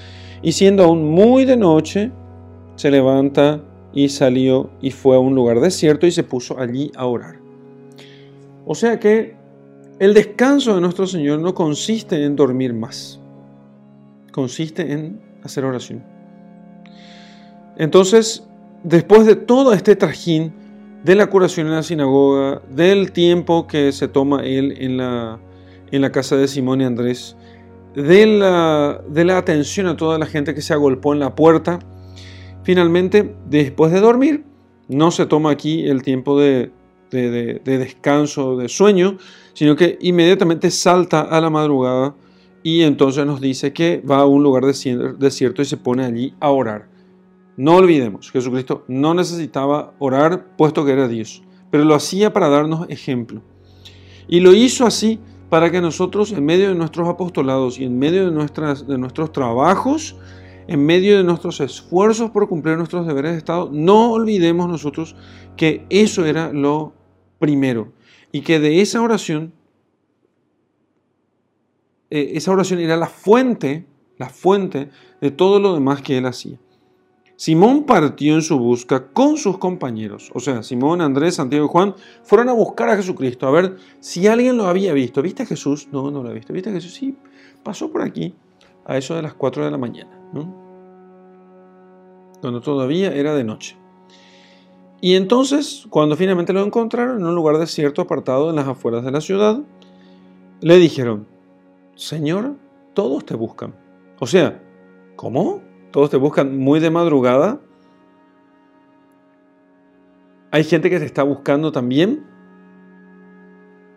y 0.42 0.52
siendo 0.52 0.84
aún 0.84 1.04
muy 1.04 1.46
de 1.46 1.58
noche, 1.58 2.12
se 2.76 2.92
levanta 2.92 3.62
y 3.94 4.10
salió 4.10 4.70
y 4.82 4.92
fue 4.92 5.16
a 5.16 5.20
un 5.20 5.34
lugar 5.34 5.60
desierto 5.60 6.06
y 6.06 6.12
se 6.12 6.24
puso 6.24 6.60
allí 6.60 6.92
a 6.96 7.06
orar. 7.06 7.40
O 8.66 8.76
sea 8.76 9.00
que 9.00 9.36
el 10.00 10.14
descanso 10.14 10.76
de 10.76 10.82
nuestro 10.82 11.08
Señor 11.08 11.40
no 11.40 11.56
consiste 11.56 12.24
en 12.24 12.36
dormir 12.36 12.74
más, 12.74 13.20
consiste 14.32 14.92
en 14.92 15.20
hacer 15.44 15.66
oración. 15.66 16.04
Entonces, 17.78 18.48
después 18.84 19.26
de 19.26 19.36
todo 19.36 19.74
este 19.74 19.96
trajín, 19.96 20.54
de 21.04 21.16
la 21.16 21.28
curación 21.28 21.68
en 21.68 21.74
la 21.74 21.84
sinagoga, 21.84 22.62
del 22.70 23.12
tiempo 23.12 23.66
que 23.66 23.92
se 23.92 24.08
toma 24.08 24.44
él 24.44 24.76
en 24.80 24.98
la, 24.98 25.40
en 25.92 26.02
la 26.02 26.12
casa 26.12 26.36
de 26.36 26.48
Simón 26.48 26.82
y 26.82 26.86
Andrés, 26.86 27.36
de 27.96 28.28
la, 28.28 29.02
de 29.10 29.26
la 29.26 29.38
atención 29.38 29.88
a 29.88 29.98
toda 29.98 30.18
la 30.18 30.26
gente 30.26 30.54
que 30.54 30.62
se 30.62 30.74
agolpó 30.74 31.14
en 31.14 31.20
la 31.20 31.36
puerta. 31.36 31.80
Finalmente, 32.64 33.36
después 33.50 33.92
de 33.92 34.02
dormir, 34.02 34.44
no 34.88 35.12
se 35.12 35.26
toma 35.26 35.52
aquí 35.52 35.88
el 35.88 36.04
tiempo 36.04 36.40
de, 36.40 36.72
de, 37.12 37.62
de, 37.64 37.78
descanso, 37.78 38.58
de 38.58 38.70
sueño, 38.70 39.18
sino 39.54 39.76
que 39.76 39.98
inmediatamente 40.02 40.72
salta 40.72 41.22
a 41.22 41.42
la 41.42 41.50
madrugada 41.50 42.16
y 42.64 42.82
entonces 42.82 43.26
nos 43.26 43.40
dice 43.40 43.74
que 43.74 44.02
va 44.10 44.20
a 44.20 44.26
un 44.26 44.44
lugar 44.44 44.64
desierto 44.66 45.62
y 45.62 45.66
se 45.66 45.78
pone 45.78 46.06
allí 46.06 46.34
a 46.40 46.50
orar. 46.50 46.88
No 47.56 47.78
olvidemos, 47.78 48.32
Jesucristo 48.32 48.84
no 48.88 49.14
necesitaba 49.14 49.94
orar 50.00 50.56
puesto 50.58 50.86
que 50.86 50.92
era 50.92 51.08
Dios, 51.08 51.42
pero 51.72 51.86
lo 51.86 51.96
hacía 51.96 52.34
para 52.34 52.50
darnos 52.50 52.88
ejemplo. 52.90 53.42
Y 54.28 54.42
lo 54.42 54.54
hizo 54.54 54.86
así 54.86 55.20
para 55.50 55.72
que 55.72 55.82
nosotros, 55.82 56.32
en 56.32 56.46
medio 56.46 56.70
de 56.70 56.76
nuestros 56.76 57.08
apostolados 57.08 57.80
y 57.80 57.86
en 57.86 57.98
medio 57.98 58.30
de, 58.30 58.32
de 58.32 58.98
nuestros 58.98 59.32
trabajos, 59.32 60.16
en 60.68 60.86
medio 60.86 61.18
de 61.18 61.24
nuestros 61.24 61.62
esfuerzos 61.62 62.32
por 62.32 62.50
cumplir 62.50 62.78
nuestros 62.78 63.08
deberes 63.08 63.32
de 63.32 63.38
Estado, 63.38 63.70
no 63.72 64.12
olvidemos 64.12 64.68
nosotros 64.68 65.16
que 65.56 65.86
eso 65.90 66.26
era 66.26 66.52
lo 66.52 66.94
primero 67.40 67.94
y 68.32 68.42
que 68.42 68.60
de 68.60 68.82
esa 68.82 69.02
oración, 69.02 69.54
eh, 72.10 72.32
esa 72.36 72.52
oración 72.52 72.80
era 72.80 72.98
la 72.98 73.08
fuente, 73.08 73.86
la 74.18 74.30
fuente 74.30 74.90
de 75.22 75.32
todo 75.32 75.60
lo 75.60 75.74
demás 75.74 76.02
que 76.02 76.18
él 76.18 76.26
hacía. 76.26 76.58
Simón 77.38 77.84
partió 77.84 78.34
en 78.34 78.42
su 78.42 78.58
busca 78.58 79.10
con 79.14 79.38
sus 79.38 79.60
compañeros. 79.60 80.32
O 80.34 80.40
sea, 80.40 80.64
Simón, 80.64 81.02
Andrés, 81.02 81.36
Santiago 81.36 81.66
y 81.66 81.70
Juan 81.70 81.94
fueron 82.24 82.50
a 82.50 82.54
buscar 82.54 82.90
a 82.90 82.96
Jesucristo, 82.96 83.48
a 83.48 83.52
ver 83.52 83.78
si 84.00 84.26
alguien 84.26 84.58
lo 84.58 84.66
había 84.66 84.92
visto. 84.92 85.22
¿Viste 85.22 85.44
a 85.44 85.46
Jesús? 85.46 85.88
No, 85.92 86.10
no 86.10 86.24
lo 86.24 86.30
ha 86.30 86.34
visto. 86.34 86.52
¿Viste 86.52 86.72
a 86.72 86.74
Jesús? 86.74 86.96
Sí, 86.96 87.16
pasó 87.64 87.92
por 87.92 88.02
aquí 88.02 88.34
a 88.86 88.98
eso 88.98 89.16
de 89.16 89.22
las 89.22 89.36
4 89.36 89.66
de 89.66 89.70
la 89.70 89.78
mañana, 89.78 90.20
cuando 92.42 92.60
todavía 92.60 93.14
era 93.14 93.36
de 93.36 93.44
noche. 93.44 93.78
Y 95.00 95.14
entonces, 95.14 95.86
cuando 95.92 96.16
finalmente 96.16 96.54
lo 96.54 96.64
encontraron 96.64 97.20
en 97.20 97.26
un 97.28 97.36
lugar 97.36 97.60
desierto 97.60 98.02
apartado 98.02 98.50
en 98.50 98.56
las 98.56 98.68
afueras 98.68 99.06
de 99.06 99.12
la 99.12 99.22
ciudad, 99.22 99.62
le 100.62 100.78
dijeron, 100.78 101.28
Señor, 101.96 102.56
todos 102.96 103.26
te 103.26 103.36
buscan. 103.36 103.76
O 104.20 104.26
sea, 104.26 104.60
¿cómo? 105.16 105.67
Todos 105.92 106.10
te 106.10 106.18
buscan 106.18 106.58
muy 106.58 106.80
de 106.80 106.90
madrugada. 106.90 107.62
Hay 110.52 110.64
gente 110.64 110.90
que 110.90 111.00
te 111.00 111.06
está 111.06 111.24
buscando 111.24 111.72
también. 111.72 112.26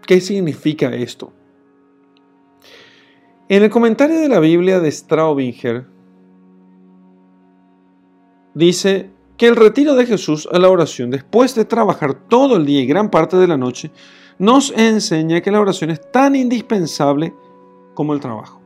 ¿Qué 0.07 0.21
significa 0.21 0.95
esto? 0.95 1.33
En 3.49 3.63
el 3.63 3.71
comentario 3.71 4.21
de 4.21 4.29
la 4.29 4.41
Biblia 4.41 4.81
de 4.81 4.91
Straubinger 4.91 5.87
dice 8.55 9.11
que 9.37 9.49
el 9.49 9.57
retiro 9.57 9.95
de 9.95 10.07
Jesús 10.07 10.49
a 10.53 10.59
la 10.59 10.69
oración 10.69 11.11
después 11.11 11.55
de 11.55 11.65
trabajar 11.65 12.15
todo 12.29 12.57
el 12.57 12.67
día 12.67 12.81
y 12.81 12.87
gran 12.87 13.11
parte 13.11 13.37
de 13.37 13.47
la 13.47 13.57
noche 13.57 13.91
nos 14.39 14.71
enseña 14.77 15.41
que 15.41 15.51
la 15.51 15.61
oración 15.61 15.91
es 15.91 16.13
tan 16.13 16.37
indispensable 16.37 17.35
como 17.95 18.15
el 18.15 18.21
trabajo. 18.21 18.61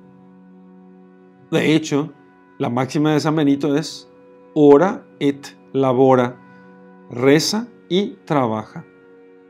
De 1.50 1.75
hecho, 1.75 2.12
la 2.58 2.70
máxima 2.70 3.12
de 3.12 3.20
San 3.20 3.37
Benito 3.37 3.76
es 3.76 4.08
ora 4.54 5.04
et 5.18 5.56
labora, 5.73 6.37
reza 7.11 7.68
y 7.88 8.16
trabaja. 8.25 8.84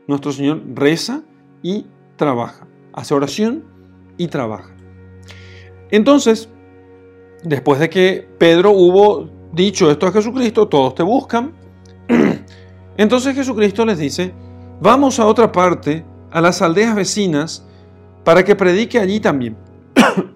Nuestro 0.07 0.31
Señor 0.31 0.61
reza 0.73 1.23
y 1.61 1.85
trabaja, 2.15 2.67
hace 2.93 3.13
oración 3.13 3.63
y 4.17 4.27
trabaja. 4.27 4.75
Entonces, 5.91 6.49
después 7.43 7.79
de 7.79 7.89
que 7.89 8.27
Pedro 8.37 8.71
hubo 8.71 9.29
dicho 9.53 9.89
esto 9.89 10.07
a 10.07 10.11
Jesucristo, 10.11 10.67
todos 10.67 10.95
te 10.95 11.03
buscan, 11.03 11.53
entonces 12.97 13.35
Jesucristo 13.35 13.85
les 13.85 13.99
dice, 13.99 14.33
vamos 14.81 15.19
a 15.19 15.27
otra 15.27 15.51
parte, 15.51 16.03
a 16.31 16.41
las 16.41 16.61
aldeas 16.61 16.95
vecinas, 16.95 17.67
para 18.23 18.43
que 18.43 18.55
predique 18.55 18.99
allí 18.99 19.19
también 19.19 19.55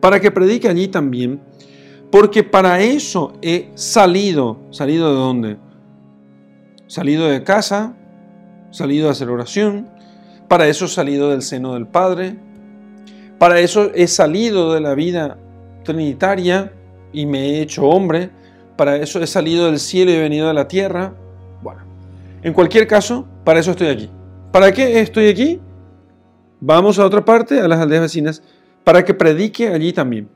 para 0.00 0.20
que 0.20 0.30
predique 0.30 0.68
allí 0.68 0.88
también, 0.88 1.40
porque 2.10 2.42
para 2.42 2.80
eso 2.80 3.34
he 3.42 3.70
salido. 3.74 4.58
¿Salido 4.70 5.08
de 5.10 5.14
dónde? 5.14 5.56
Salido 6.86 7.28
de 7.28 7.44
casa, 7.44 7.94
salido 8.70 9.08
a 9.08 9.12
hacer 9.12 9.30
oración, 9.30 9.88
para 10.48 10.66
eso 10.66 10.86
he 10.86 10.88
salido 10.88 11.30
del 11.30 11.42
seno 11.42 11.74
del 11.74 11.86
Padre, 11.86 12.36
para 13.38 13.60
eso 13.60 13.90
he 13.94 14.06
salido 14.06 14.74
de 14.74 14.80
la 14.80 14.94
vida 14.94 15.38
trinitaria 15.84 16.72
y 17.12 17.26
me 17.26 17.50
he 17.50 17.62
hecho 17.62 17.86
hombre, 17.86 18.30
para 18.76 18.96
eso 18.96 19.22
he 19.22 19.26
salido 19.26 19.66
del 19.66 19.78
cielo 19.78 20.10
y 20.10 20.14
he 20.14 20.20
venido 20.20 20.50
a 20.50 20.52
la 20.52 20.66
tierra. 20.66 21.14
Bueno, 21.62 21.82
en 22.42 22.52
cualquier 22.52 22.86
caso, 22.86 23.26
para 23.44 23.60
eso 23.60 23.70
estoy 23.70 23.88
aquí. 23.88 24.10
¿Para 24.52 24.72
qué 24.72 25.00
estoy 25.00 25.28
aquí? 25.28 25.60
Vamos 26.60 26.98
a 26.98 27.06
otra 27.06 27.24
parte, 27.24 27.60
a 27.60 27.68
las 27.68 27.78
aldeas 27.78 28.02
vecinas, 28.02 28.42
para 28.90 29.04
que 29.04 29.14
predique 29.14 29.68
allí 29.68 29.92
también. 29.92 30.28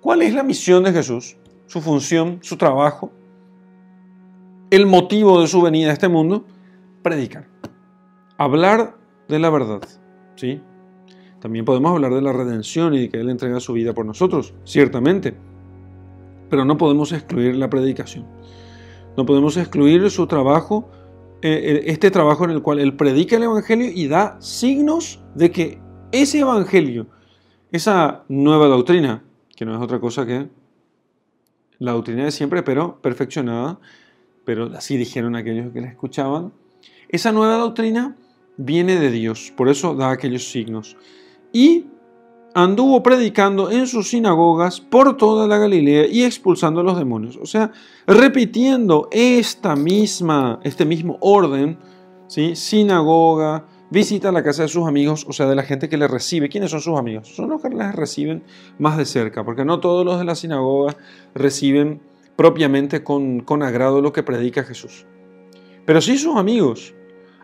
¿Cuál 0.00 0.22
es 0.22 0.32
la 0.32 0.44
misión 0.44 0.84
de 0.84 0.92
Jesús? 0.92 1.36
su 1.66 1.80
función, 1.80 2.38
su 2.40 2.56
trabajo, 2.56 3.10
el 4.70 4.86
motivo 4.86 5.40
de 5.40 5.48
su 5.48 5.60
venida 5.60 5.90
a 5.90 5.94
este 5.94 6.06
mundo, 6.06 6.44
predicar, 7.02 7.48
hablar 8.38 8.96
de 9.26 9.40
la 9.40 9.50
verdad, 9.50 9.80
¿sí? 10.36 10.60
También 11.40 11.64
podemos 11.64 11.90
hablar 11.90 12.14
de 12.14 12.22
la 12.22 12.32
redención 12.32 12.94
y 12.94 13.00
de 13.00 13.08
que 13.08 13.18
Él 13.18 13.28
entrega 13.28 13.58
su 13.58 13.72
vida 13.72 13.92
por 13.92 14.06
nosotros, 14.06 14.54
ciertamente, 14.62 15.34
pero 16.48 16.64
no 16.64 16.78
podemos 16.78 17.10
excluir 17.10 17.56
la 17.56 17.68
predicación. 17.68 18.24
No 19.16 19.26
podemos 19.26 19.56
excluir 19.56 20.08
su 20.10 20.28
trabajo, 20.28 20.88
eh, 21.42 21.82
este 21.86 22.12
trabajo 22.12 22.44
en 22.44 22.52
el 22.52 22.62
cual 22.62 22.78
Él 22.78 22.94
predica 22.94 23.34
el 23.34 23.42
Evangelio 23.42 23.90
y 23.92 24.06
da 24.06 24.36
signos 24.40 25.24
de 25.34 25.50
que 25.50 25.83
ese 26.22 26.40
Evangelio, 26.40 27.06
esa 27.72 28.24
nueva 28.28 28.66
doctrina, 28.66 29.22
que 29.56 29.64
no 29.64 29.74
es 29.74 29.82
otra 29.82 30.00
cosa 30.00 30.24
que 30.24 30.48
la 31.78 31.92
doctrina 31.92 32.24
de 32.24 32.30
siempre, 32.30 32.62
pero 32.62 33.00
perfeccionada, 33.00 33.78
pero 34.44 34.66
así 34.76 34.96
dijeron 34.96 35.36
aquellos 35.36 35.72
que 35.72 35.80
la 35.80 35.88
escuchaban, 35.88 36.52
esa 37.08 37.32
nueva 37.32 37.56
doctrina 37.56 38.16
viene 38.56 38.98
de 38.98 39.10
Dios, 39.10 39.52
por 39.56 39.68
eso 39.68 39.94
da 39.94 40.10
aquellos 40.10 40.50
signos. 40.50 40.96
Y 41.52 41.86
anduvo 42.54 43.02
predicando 43.02 43.70
en 43.70 43.86
sus 43.86 44.10
sinagogas 44.10 44.80
por 44.80 45.16
toda 45.16 45.48
la 45.48 45.58
Galilea 45.58 46.06
y 46.06 46.22
expulsando 46.22 46.80
a 46.80 46.84
los 46.84 46.96
demonios. 46.96 47.36
O 47.36 47.46
sea, 47.46 47.72
repitiendo 48.06 49.08
esta 49.10 49.74
misma, 49.74 50.60
este 50.62 50.84
mismo 50.84 51.18
orden, 51.20 51.78
¿sí? 52.28 52.54
sinagoga, 52.54 53.66
visita 53.90 54.32
la 54.32 54.42
casa 54.42 54.62
de 54.62 54.68
sus 54.68 54.86
amigos, 54.86 55.26
o 55.28 55.32
sea, 55.32 55.46
de 55.46 55.54
la 55.54 55.62
gente 55.62 55.88
que 55.88 55.96
le 55.96 56.08
recibe. 56.08 56.48
¿Quiénes 56.48 56.70
son 56.70 56.80
sus 56.80 56.98
amigos? 56.98 57.28
Son 57.28 57.48
los 57.48 57.62
que 57.62 57.68
les 57.68 57.94
reciben 57.94 58.42
más 58.78 58.96
de 58.96 59.04
cerca, 59.04 59.44
porque 59.44 59.64
no 59.64 59.80
todos 59.80 60.04
los 60.04 60.18
de 60.18 60.24
la 60.24 60.34
sinagoga 60.34 60.96
reciben 61.34 62.00
propiamente 62.36 63.04
con, 63.04 63.40
con 63.40 63.62
agrado 63.62 64.00
lo 64.00 64.12
que 64.12 64.22
predica 64.22 64.64
Jesús. 64.64 65.06
Pero 65.84 66.00
sí 66.00 66.18
sus 66.18 66.36
amigos. 66.36 66.94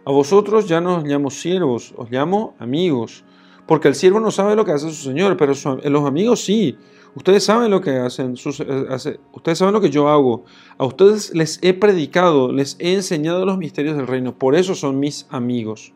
A 0.04 0.12
vosotros 0.12 0.66
ya 0.66 0.80
no 0.80 0.96
os 0.96 1.04
llamo 1.04 1.30
siervos, 1.30 1.92
os 1.96 2.10
llamo 2.10 2.54
amigos, 2.58 3.22
porque 3.66 3.88
el 3.88 3.94
siervo 3.94 4.18
no 4.18 4.30
sabe 4.30 4.56
lo 4.56 4.64
que 4.64 4.72
hace 4.72 4.88
su 4.88 5.04
señor, 5.04 5.36
pero 5.36 5.52
los 5.52 6.04
amigos 6.06 6.40
sí. 6.40 6.76
Ustedes 7.14 7.44
saben 7.44 7.70
lo 7.70 7.80
que 7.80 7.98
hacen, 7.98 8.34
eh, 8.36 9.18
ustedes 9.32 9.58
saben 9.58 9.74
lo 9.74 9.80
que 9.80 9.90
yo 9.90 10.08
hago. 10.08 10.44
A 10.78 10.86
ustedes 10.86 11.34
les 11.34 11.58
he 11.62 11.74
predicado, 11.74 12.50
les 12.50 12.76
he 12.78 12.94
enseñado 12.94 13.44
los 13.44 13.58
misterios 13.58 13.96
del 13.96 14.06
reino. 14.06 14.38
Por 14.38 14.54
eso 14.54 14.74
son 14.74 14.98
mis 14.98 15.26
amigos 15.28 15.92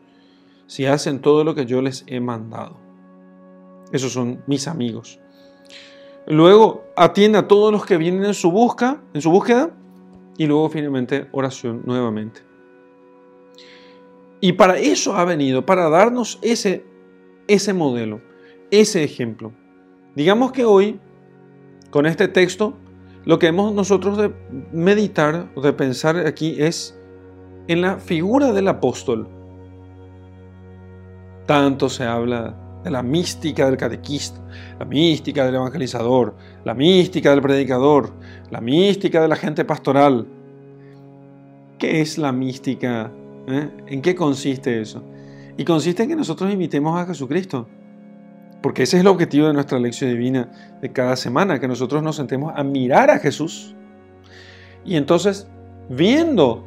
si 0.67 0.85
hacen 0.85 1.19
todo 1.19 1.43
lo 1.43 1.55
que 1.55 1.65
yo 1.65 1.81
les 1.81 2.03
he 2.07 2.19
mandado. 2.19 2.77
Esos 3.91 4.11
son 4.13 4.43
mis 4.47 4.67
amigos. 4.67 5.19
Luego 6.27 6.85
atiende 6.95 7.37
a 7.37 7.47
todos 7.47 7.71
los 7.71 7.85
que 7.85 7.97
vienen 7.97 8.25
en 8.25 8.33
su 8.33 8.51
busca, 8.51 9.01
en 9.13 9.21
su 9.21 9.29
búsqueda, 9.29 9.71
y 10.37 10.47
luego 10.47 10.69
finalmente 10.69 11.27
oración 11.31 11.83
nuevamente. 11.85 12.41
Y 14.41 14.53
para 14.53 14.77
eso 14.77 15.15
ha 15.15 15.23
venido, 15.23 15.65
para 15.65 15.89
darnos 15.89 16.39
ese, 16.41 16.85
ese 17.47 17.73
modelo, 17.73 18.21
ese 18.71 19.03
ejemplo. 19.03 19.53
Digamos 20.15 20.51
que 20.51 20.65
hoy, 20.65 20.99
con 21.89 22.05
este 22.05 22.27
texto, 22.27 22.75
lo 23.23 23.39
que 23.39 23.47
hemos 23.47 23.73
nosotros 23.73 24.17
de 24.17 24.33
meditar 24.71 25.51
o 25.55 25.61
de 25.61 25.73
pensar 25.73 26.17
aquí 26.17 26.55
es 26.59 26.99
en 27.67 27.81
la 27.81 27.97
figura 27.97 28.51
del 28.51 28.67
apóstol. 28.67 29.27
Tanto 31.45 31.89
se 31.89 32.03
habla 32.03 32.55
de 32.83 32.91
la 32.91 33.01
mística 33.01 33.65
del 33.65 33.77
catequista, 33.77 34.39
la 34.79 34.85
mística 34.85 35.45
del 35.45 35.55
evangelizador, 35.55 36.35
la 36.63 36.73
mística 36.73 37.31
del 37.31 37.41
predicador, 37.41 38.13
la 38.51 38.61
mística 38.61 39.21
de 39.21 39.27
la 39.27 39.35
gente 39.35 39.65
pastoral. 39.65 40.27
¿Qué 41.79 42.01
es 42.01 42.17
la 42.17 42.31
mística? 42.31 43.11
Eh? 43.47 43.69
¿En 43.87 44.01
qué 44.01 44.15
consiste 44.15 44.81
eso? 44.81 45.03
Y 45.57 45.65
consiste 45.65 46.03
en 46.03 46.09
que 46.09 46.15
nosotros 46.15 46.51
imitemos 46.53 46.99
a 46.99 47.05
Jesucristo. 47.05 47.67
Porque 48.61 48.83
ese 48.83 48.97
es 48.97 49.01
el 49.01 49.07
objetivo 49.07 49.47
de 49.47 49.53
nuestra 49.53 49.79
lección 49.79 50.09
divina 50.11 50.77
de 50.81 50.91
cada 50.91 51.15
semana, 51.15 51.59
que 51.59 51.67
nosotros 51.67 52.01
nos 52.01 52.15
sentemos 52.15 52.53
a 52.55 52.63
mirar 52.63 53.11
a 53.11 53.19
Jesús. 53.19 53.75
Y 54.83 54.95
entonces, 54.95 55.47
viendo 55.89 56.65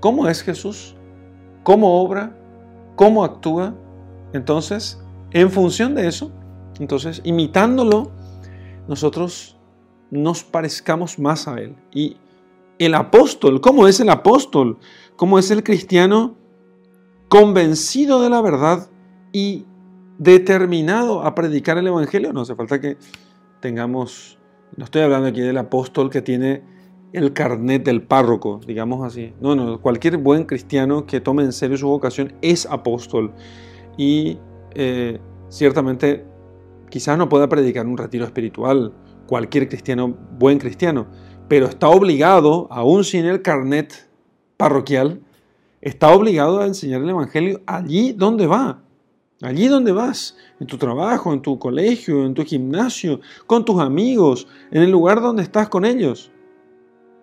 cómo 0.00 0.28
es 0.28 0.42
Jesús, 0.42 0.96
cómo 1.62 2.00
obra, 2.02 2.36
cómo 2.96 3.24
actúa, 3.24 3.74
entonces, 4.32 5.00
en 5.32 5.50
función 5.50 5.94
de 5.94 6.08
eso, 6.08 6.30
entonces, 6.78 7.20
imitándolo, 7.24 8.10
nosotros 8.88 9.58
nos 10.10 10.42
parezcamos 10.42 11.18
más 11.18 11.46
a 11.46 11.60
Él. 11.60 11.76
Y 11.92 12.16
el 12.78 12.94
apóstol, 12.94 13.60
¿cómo 13.60 13.86
es 13.86 14.00
el 14.00 14.08
apóstol? 14.08 14.78
¿Cómo 15.16 15.38
es 15.38 15.50
el 15.50 15.62
cristiano 15.62 16.36
convencido 17.28 18.22
de 18.22 18.30
la 18.30 18.40
verdad 18.40 18.88
y 19.32 19.66
determinado 20.18 21.22
a 21.22 21.34
predicar 21.34 21.78
el 21.78 21.86
Evangelio? 21.86 22.32
No 22.32 22.40
hace 22.40 22.54
falta 22.54 22.80
que 22.80 22.96
tengamos, 23.60 24.38
no 24.76 24.84
estoy 24.84 25.02
hablando 25.02 25.28
aquí 25.28 25.40
del 25.40 25.58
apóstol 25.58 26.10
que 26.10 26.22
tiene 26.22 26.62
el 27.12 27.32
carnet 27.32 27.84
del 27.84 28.02
párroco, 28.02 28.60
digamos 28.66 29.04
así. 29.04 29.34
No, 29.40 29.54
no, 29.54 29.80
cualquier 29.80 30.16
buen 30.16 30.44
cristiano 30.44 31.06
que 31.06 31.20
tome 31.20 31.42
en 31.42 31.52
serio 31.52 31.76
su 31.76 31.88
vocación 31.88 32.32
es 32.40 32.66
apóstol 32.66 33.32
y 34.00 34.38
eh, 34.74 35.20
ciertamente 35.50 36.24
quizás 36.88 37.18
no 37.18 37.28
pueda 37.28 37.50
predicar 37.50 37.86
un 37.86 37.98
retiro 37.98 38.24
espiritual 38.24 38.94
cualquier 39.26 39.68
cristiano, 39.68 40.16
buen 40.38 40.58
cristiano, 40.58 41.06
pero 41.48 41.66
está 41.66 41.90
obligado, 41.90 42.66
aún 42.70 43.04
sin 43.04 43.26
el 43.26 43.42
carnet 43.42 44.08
parroquial, 44.56 45.20
está 45.82 46.14
obligado 46.14 46.60
a 46.60 46.66
enseñar 46.66 47.02
el 47.02 47.10
Evangelio 47.10 47.60
allí 47.66 48.12
donde 48.12 48.46
va, 48.46 48.82
allí 49.42 49.68
donde 49.68 49.92
vas, 49.92 50.34
en 50.60 50.66
tu 50.66 50.78
trabajo, 50.78 51.34
en 51.34 51.42
tu 51.42 51.58
colegio, 51.58 52.24
en 52.24 52.32
tu 52.32 52.42
gimnasio, 52.46 53.20
con 53.46 53.66
tus 53.66 53.78
amigos, 53.80 54.48
en 54.70 54.82
el 54.82 54.90
lugar 54.90 55.20
donde 55.20 55.42
estás 55.42 55.68
con 55.68 55.84
ellos. 55.84 56.32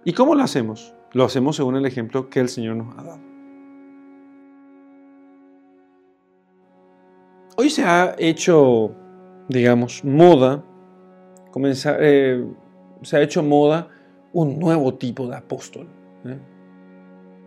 ¿Y 0.06 0.14
cómo 0.14 0.36
lo 0.36 0.44
hacemos? 0.44 0.94
Lo 1.14 1.26
hacemos 1.26 1.56
según 1.56 1.76
el 1.76 1.88
ejemplo 1.88 2.30
que 2.30 2.40
el 2.40 2.50
Señor 2.50 2.76
nos 2.76 2.96
ha 3.00 3.02
dado. 3.02 3.27
Hoy 7.60 7.72
se 7.72 7.84
ha 7.84 8.16
hecho, 8.20 8.94
digamos, 9.50 10.04
moda, 10.04 10.64
eh, 12.00 12.46
se 13.02 13.18
ha 13.18 13.22
hecho 13.24 13.42
moda 13.42 13.90
un 14.32 14.60
nuevo 14.60 14.94
tipo 14.94 15.28
de 15.28 15.38
apóstol. 15.38 15.88
¿eh? 16.26 16.38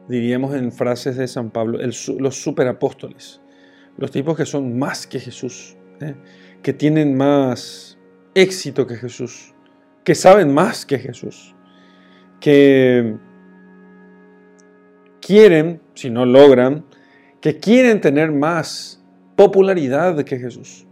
Diríamos 0.08 0.52
en 0.56 0.72
frases 0.72 1.16
de 1.16 1.28
San 1.28 1.50
Pablo, 1.50 1.78
los 1.78 2.42
superapóstoles, 2.42 3.40
los 3.98 4.10
tipos 4.10 4.36
que 4.36 4.44
son 4.46 4.76
más 4.76 5.06
que 5.06 5.20
Jesús, 5.20 5.76
¿eh? 6.00 6.16
que 6.60 6.72
tienen 6.72 7.16
más 7.16 7.96
éxito 8.34 8.88
que 8.88 8.96
Jesús, 8.96 9.54
que 10.02 10.16
saben 10.16 10.52
más 10.52 10.84
que 10.84 10.98
Jesús, 10.98 11.54
que 12.40 13.16
quieren, 15.20 15.80
si 15.94 16.10
no 16.10 16.26
logran, 16.26 16.84
que 17.40 17.60
quieren 17.60 18.00
tener 18.00 18.32
más 18.32 18.99
popularidad 19.40 20.22
que 20.22 20.38
Jesús. 20.38 20.86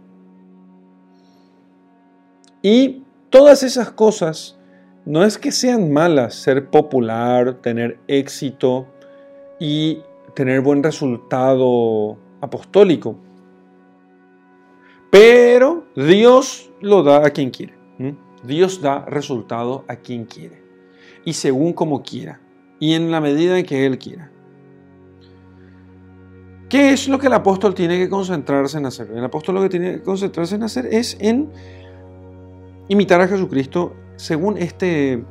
Y 2.63 3.03
todas 3.29 3.61
esas 3.61 3.91
cosas 3.91 4.57
no 5.05 5.23
es 5.23 5.37
que 5.37 5.51
sean 5.51 5.93
malas, 5.93 6.33
ser 6.33 6.71
popular, 6.71 7.61
tener 7.61 7.99
éxito 8.07 8.87
y 9.59 9.99
tener 10.33 10.61
buen 10.61 10.81
resultado 10.81 12.17
apostólico. 12.41 13.17
Pero 15.11 15.85
Dios 15.95 16.71
lo 16.81 17.03
da 17.03 17.27
a 17.27 17.29
quien 17.29 17.51
quiere. 17.51 17.75
Dios 18.43 18.81
da 18.81 19.05
resultado 19.05 19.85
a 19.87 19.97
quien 19.97 20.25
quiere. 20.25 20.63
Y 21.23 21.33
según 21.33 21.73
como 21.73 22.01
quiera. 22.01 22.41
Y 22.79 22.95
en 22.95 23.11
la 23.11 23.21
medida 23.21 23.59
en 23.59 23.65
que 23.67 23.85
Él 23.85 23.99
quiera. 23.99 24.31
¿Qué 26.69 26.93
es 26.93 27.07
lo 27.07 27.17
que 27.17 27.25
el 27.25 27.33
apóstol 27.33 27.73
tiene 27.73 27.97
que 27.97 28.07
concentrarse 28.07 28.77
en 28.77 28.85
hacer? 28.85 29.09
El 29.11 29.23
apóstol 29.23 29.55
lo 29.55 29.61
que 29.63 29.69
tiene 29.69 29.93
que 29.93 30.01
concentrarse 30.03 30.53
en 30.53 30.61
hacer 30.61 30.85
es 30.85 31.17
en 31.19 31.49
imitar 32.89 33.19
a 33.21 33.27
Jesucristo 33.27 33.95
según 34.17 34.55
este 34.55 35.23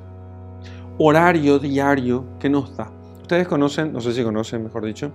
horario 0.99 1.61
diario 1.61 2.25
que 2.41 2.49
nos 2.49 2.77
da. 2.77 2.91
Ustedes 3.21 3.47
conocen, 3.47 3.93
no 3.93 4.01
sé 4.01 4.15
si 4.15 4.25
conocen, 4.25 4.65
mejor 4.65 4.85
dicho, 4.85 5.13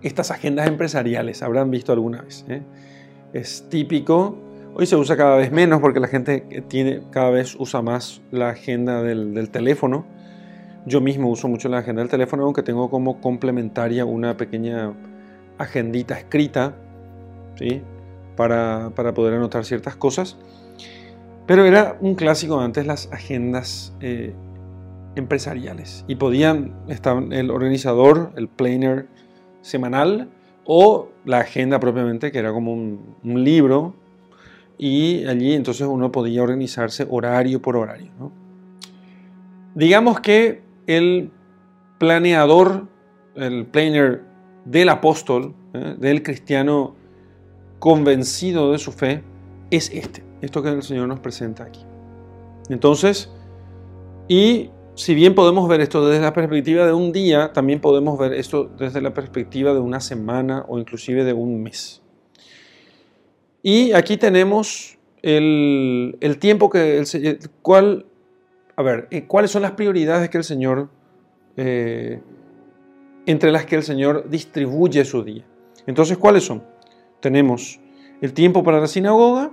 estas 0.00 0.30
agendas 0.30 0.68
empresariales, 0.68 1.42
habrán 1.42 1.70
visto 1.70 1.92
alguna 1.92 2.22
vez. 2.22 2.46
¿eh? 2.48 2.62
Es 3.34 3.68
típico, 3.68 4.38
hoy 4.74 4.86
se 4.86 4.96
usa 4.96 5.18
cada 5.18 5.36
vez 5.36 5.52
menos 5.52 5.82
porque 5.82 6.00
la 6.00 6.08
gente 6.08 6.64
tiene, 6.68 7.02
cada 7.10 7.28
vez 7.28 7.56
usa 7.58 7.82
más 7.82 8.22
la 8.30 8.50
agenda 8.50 9.02
del, 9.02 9.34
del 9.34 9.50
teléfono 9.50 10.06
yo 10.86 11.00
mismo 11.00 11.30
uso 11.30 11.48
mucho 11.48 11.68
la 11.68 11.78
agenda 11.78 12.02
del 12.02 12.10
teléfono, 12.10 12.44
aunque 12.44 12.62
tengo 12.62 12.90
como 12.90 13.20
complementaria 13.20 14.04
una 14.04 14.36
pequeña 14.36 14.92
agendita 15.58 16.18
escrita, 16.18 16.74
¿sí? 17.56 17.82
Para, 18.36 18.90
poder 18.90 19.34
anotar 19.34 19.64
ciertas 19.64 19.96
cosas. 19.96 20.36
Pero 21.46 21.64
era 21.64 21.96
un 22.00 22.14
clásico 22.14 22.60
antes 22.60 22.86
las 22.86 23.10
agendas 23.12 23.94
eh, 24.00 24.34
empresariales. 25.14 26.04
Y 26.08 26.16
podían 26.16 26.74
estar 26.88 27.22
el 27.30 27.50
organizador, 27.50 28.32
el 28.36 28.48
planner 28.48 29.06
semanal, 29.62 30.28
o 30.64 31.08
la 31.24 31.40
agenda 31.40 31.78
propiamente, 31.78 32.32
que 32.32 32.38
era 32.38 32.52
como 32.52 32.72
un, 32.72 33.44
libro. 33.44 33.94
Y 34.76 35.24
allí 35.26 35.54
entonces 35.54 35.86
uno 35.86 36.10
podía 36.10 36.42
organizarse 36.42 37.06
horario 37.08 37.62
por 37.62 37.76
horario. 37.76 38.10
Digamos 39.74 40.20
que 40.20 40.63
el 40.86 41.30
planeador, 41.98 42.88
el 43.34 43.66
planner 43.66 44.22
del 44.64 44.88
apóstol, 44.88 45.54
¿eh? 45.72 45.94
del 45.98 46.22
cristiano 46.22 46.94
convencido 47.78 48.72
de 48.72 48.78
su 48.78 48.92
fe, 48.92 49.22
es 49.70 49.90
este, 49.90 50.22
esto 50.40 50.62
que 50.62 50.70
el 50.70 50.82
Señor 50.82 51.08
nos 51.08 51.20
presenta 51.20 51.64
aquí. 51.64 51.80
Entonces, 52.68 53.30
y 54.28 54.70
si 54.94 55.14
bien 55.14 55.34
podemos 55.34 55.68
ver 55.68 55.80
esto 55.80 56.06
desde 56.06 56.22
la 56.22 56.32
perspectiva 56.32 56.86
de 56.86 56.92
un 56.92 57.12
día, 57.12 57.52
también 57.52 57.80
podemos 57.80 58.18
ver 58.18 58.32
esto 58.32 58.70
desde 58.78 59.00
la 59.00 59.12
perspectiva 59.12 59.74
de 59.74 59.80
una 59.80 60.00
semana 60.00 60.64
o 60.68 60.78
inclusive 60.78 61.24
de 61.24 61.32
un 61.32 61.62
mes. 61.62 62.00
Y 63.62 63.92
aquí 63.92 64.16
tenemos 64.16 64.98
el, 65.22 66.36
tiempo 66.38 66.70
que 66.70 66.98
el, 66.98 67.38
cual, 67.62 68.06
a 68.76 68.82
ver, 68.82 69.08
eh, 69.10 69.26
cuáles 69.26 69.50
son 69.50 69.62
las 69.62 69.72
prioridades 69.72 70.28
que 70.30 70.38
el 70.38 70.44
Señor, 70.44 70.88
eh, 71.56 72.20
entre 73.26 73.52
las 73.52 73.66
que 73.66 73.76
el 73.76 73.82
Señor 73.82 74.28
distribuye 74.28 75.04
su 75.04 75.22
día. 75.22 75.44
Entonces, 75.86 76.18
¿cuáles 76.18 76.44
son? 76.44 76.62
Tenemos 77.20 77.80
el 78.20 78.32
tiempo 78.32 78.62
para 78.62 78.80
la 78.80 78.86
sinagoga, 78.86 79.52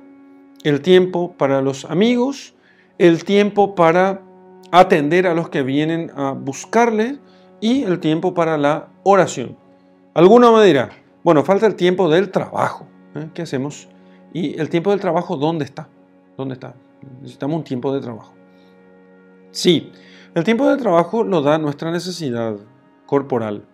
el 0.63 0.81
tiempo 0.81 1.33
para 1.37 1.61
los 1.61 1.85
amigos, 1.85 2.55
el 2.97 3.23
tiempo 3.23 3.75
para 3.75 4.21
atender 4.71 5.27
a 5.27 5.33
los 5.33 5.49
que 5.49 5.63
vienen 5.63 6.11
a 6.15 6.31
buscarle 6.31 7.19
y 7.59 7.83
el 7.83 7.99
tiempo 7.99 8.33
para 8.33 8.57
la 8.57 8.89
oración. 9.03 9.57
Alguno 10.13 10.51
me 10.55 10.65
dirá, 10.65 10.89
bueno, 11.23 11.43
falta 11.43 11.67
el 11.67 11.75
tiempo 11.75 12.09
del 12.09 12.31
trabajo. 12.31 12.87
¿eh? 13.15 13.29
¿Qué 13.33 13.43
hacemos? 13.43 13.87
¿Y 14.33 14.59
el 14.59 14.69
tiempo 14.69 14.91
del 14.91 14.99
trabajo 14.99 15.37
dónde 15.37 15.65
está? 15.65 15.87
¿Dónde 16.37 16.53
está? 16.55 16.73
Necesitamos 17.21 17.57
un 17.57 17.63
tiempo 17.63 17.93
de 17.93 18.01
trabajo. 18.01 18.33
Sí, 19.51 19.91
el 20.33 20.45
tiempo 20.45 20.69
de 20.69 20.77
trabajo 20.77 21.23
lo 21.25 21.41
da 21.41 21.57
nuestra 21.57 21.91
necesidad 21.91 22.55
corporal. 23.05 23.65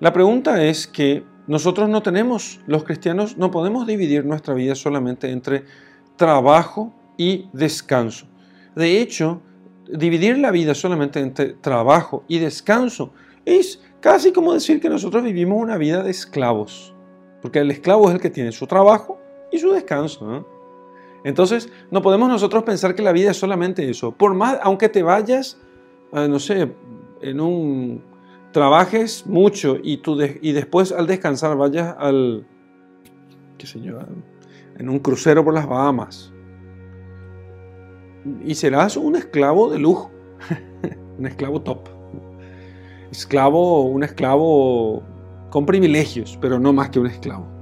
La 0.00 0.12
pregunta 0.12 0.64
es 0.64 0.88
que 0.88 1.22
nosotros 1.46 1.88
no 1.88 2.02
tenemos, 2.02 2.60
los 2.66 2.82
cristianos, 2.82 3.36
no 3.36 3.52
podemos 3.52 3.86
dividir 3.86 4.24
nuestra 4.24 4.52
vida 4.54 4.74
solamente 4.74 5.30
entre 5.30 5.64
trabajo 6.16 6.92
y 7.16 7.48
descanso. 7.52 8.26
De 8.74 9.00
hecho, 9.00 9.40
dividir 9.92 10.38
la 10.38 10.50
vida 10.50 10.74
solamente 10.74 11.20
entre 11.20 11.52
trabajo 11.54 12.24
y 12.26 12.38
descanso 12.38 13.12
es 13.44 13.80
casi 14.00 14.32
como 14.32 14.54
decir 14.54 14.80
que 14.80 14.88
nosotros 14.88 15.22
vivimos 15.22 15.62
una 15.62 15.76
vida 15.76 16.02
de 16.02 16.10
esclavos, 16.10 16.94
porque 17.42 17.60
el 17.60 17.70
esclavo 17.70 18.08
es 18.08 18.14
el 18.16 18.20
que 18.20 18.30
tiene 18.30 18.50
su 18.50 18.66
trabajo 18.66 19.20
y 19.52 19.58
su 19.58 19.70
descanso. 19.70 20.46
Entonces, 21.24 21.70
no 21.90 22.02
podemos 22.02 22.28
nosotros 22.28 22.62
pensar 22.64 22.94
que 22.94 23.02
la 23.02 23.12
vida 23.12 23.30
es 23.30 23.36
solamente 23.36 23.88
eso. 23.88 24.12
Por 24.12 24.34
más, 24.34 24.58
aunque 24.62 24.88
te 24.88 25.02
vayas, 25.02 25.58
eh, 26.12 26.28
no 26.28 26.38
sé, 26.38 26.72
en 27.20 27.40
un 27.40 28.02
trabajes 28.52 29.26
mucho 29.26 29.76
y, 29.82 29.98
tú 29.98 30.18
y 30.20 30.52
después 30.52 30.92
al 30.92 31.06
descansar 31.06 31.56
vayas 31.56 31.94
al, 31.98 32.46
qué 33.58 33.66
sé 33.66 33.78
en 34.78 34.88
un 34.88 34.98
crucero 34.98 35.44
por 35.44 35.54
las 35.54 35.68
Bahamas 35.68 36.32
y 38.44 38.54
serás 38.54 38.96
un 38.96 39.16
esclavo 39.16 39.70
de 39.70 39.78
lujo, 39.78 40.10
un 41.18 41.26
esclavo 41.26 41.62
top, 41.62 41.88
esclavo, 43.10 43.82
un 43.82 44.02
esclavo 44.02 45.02
con 45.50 45.66
privilegios, 45.66 46.38
pero 46.40 46.58
no 46.58 46.72
más 46.72 46.90
que 46.90 47.00
un 47.00 47.06
esclavo. 47.06 47.59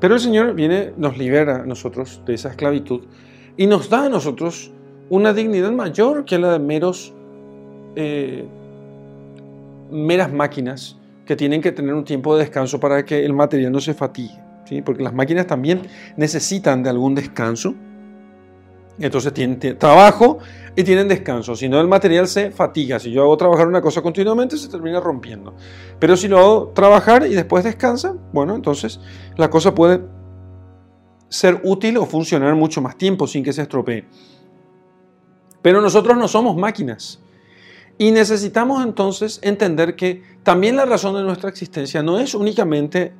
Pero 0.00 0.14
el 0.14 0.20
Señor 0.20 0.54
viene, 0.54 0.92
nos 0.96 1.16
libera 1.16 1.62
a 1.62 1.66
nosotros 1.66 2.22
de 2.26 2.34
esa 2.34 2.50
esclavitud 2.50 3.02
y 3.56 3.66
nos 3.66 3.88
da 3.88 4.06
a 4.06 4.08
nosotros 4.08 4.70
una 5.08 5.32
dignidad 5.32 5.72
mayor 5.72 6.24
que 6.24 6.38
la 6.38 6.52
de 6.52 6.58
meros, 6.58 7.14
eh, 7.94 8.44
meras 9.90 10.32
máquinas 10.32 10.98
que 11.24 11.36
tienen 11.36 11.62
que 11.62 11.72
tener 11.72 11.94
un 11.94 12.04
tiempo 12.04 12.36
de 12.36 12.44
descanso 12.44 12.78
para 12.78 13.04
que 13.04 13.24
el 13.24 13.32
material 13.32 13.72
no 13.72 13.80
se 13.80 13.94
fatigue. 13.94 14.38
¿sí? 14.64 14.82
Porque 14.82 15.02
las 15.02 15.14
máquinas 15.14 15.46
también 15.46 15.82
necesitan 16.16 16.82
de 16.82 16.90
algún 16.90 17.14
descanso 17.14 17.74
entonces 18.98 19.32
tienen, 19.34 19.58
trabajo 19.78 20.38
y 20.76 20.84
tienen 20.84 21.08
descanso. 21.08 21.56
Si 21.56 21.68
no, 21.68 21.80
el 21.80 21.88
material 21.88 22.28
se 22.28 22.50
fatiga. 22.50 22.98
Si 22.98 23.10
yo 23.10 23.22
hago 23.22 23.36
trabajar 23.36 23.66
una 23.66 23.80
cosa 23.80 24.02
continuamente, 24.02 24.56
se 24.56 24.68
termina 24.68 25.00
rompiendo. 25.00 25.54
Pero 25.98 26.16
si 26.16 26.28
lo 26.28 26.38
hago 26.38 26.68
trabajar 26.68 27.26
y 27.26 27.34
después 27.34 27.64
descansa, 27.64 28.14
bueno, 28.32 28.54
entonces 28.54 29.00
la 29.36 29.50
cosa 29.50 29.74
puede 29.74 30.02
ser 31.28 31.60
útil 31.64 31.96
o 31.96 32.06
funcionar 32.06 32.54
mucho 32.54 32.80
más 32.80 32.96
tiempo 32.96 33.26
sin 33.26 33.42
que 33.42 33.52
se 33.52 33.62
estropee. 33.62 34.06
Pero 35.62 35.80
nosotros 35.80 36.16
no 36.16 36.28
somos 36.28 36.56
máquinas. 36.56 37.20
Y 37.98 38.10
necesitamos 38.10 38.84
entonces 38.84 39.40
entender 39.42 39.96
que 39.96 40.22
también 40.42 40.76
la 40.76 40.84
razón 40.84 41.14
de 41.14 41.22
nuestra 41.22 41.48
existencia 41.48 42.02
no 42.02 42.18
es 42.18 42.34
únicamente 42.34 43.14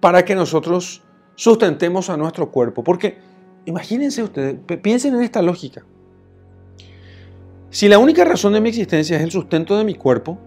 para 0.00 0.24
que 0.24 0.34
nosotros 0.34 1.04
sustentemos 1.36 2.10
a 2.10 2.16
nuestro 2.16 2.50
cuerpo, 2.50 2.82
porque 2.82 3.36
Imagínense 3.66 4.22
ustedes, 4.22 4.56
piensen 4.80 5.16
en 5.16 5.22
esta 5.22 5.42
lógica. 5.42 5.84
Si 7.76 7.90
la 7.90 7.98
única 7.98 8.24
razón 8.24 8.54
de 8.54 8.62
mi 8.62 8.70
existencia 8.70 9.18
es 9.18 9.22
el 9.22 9.30
sustento 9.30 9.76
de 9.76 9.84
mi 9.84 9.96
cuerpo, 9.96 10.38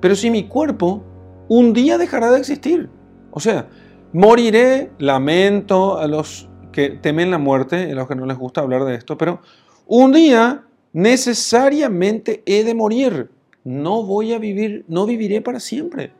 pero 0.00 0.16
si 0.16 0.32
mi 0.32 0.48
cuerpo 0.48 1.04
un 1.46 1.72
día 1.72 1.96
dejará 1.96 2.32
de 2.32 2.40
existir, 2.40 2.90
o 3.30 3.38
sea, 3.38 3.68
moriré, 4.12 4.90
lamento 4.98 5.96
a 5.98 6.08
los 6.08 6.50
que 6.72 6.90
temen 6.90 7.30
la 7.30 7.38
muerte, 7.38 7.92
a 7.92 7.94
los 7.94 8.08
que 8.08 8.16
no 8.16 8.26
les 8.26 8.36
gusta 8.36 8.62
hablar 8.62 8.84
de 8.84 8.96
esto, 8.96 9.16
pero 9.16 9.42
un 9.86 10.10
día 10.10 10.64
necesariamente 10.92 12.42
he 12.46 12.64
de 12.64 12.74
morir. 12.74 13.30
No 13.62 14.02
voy 14.02 14.32
a 14.32 14.40
vivir, 14.40 14.84
no 14.88 15.06
viviré 15.06 15.40
para 15.40 15.60
siempre. 15.60 16.12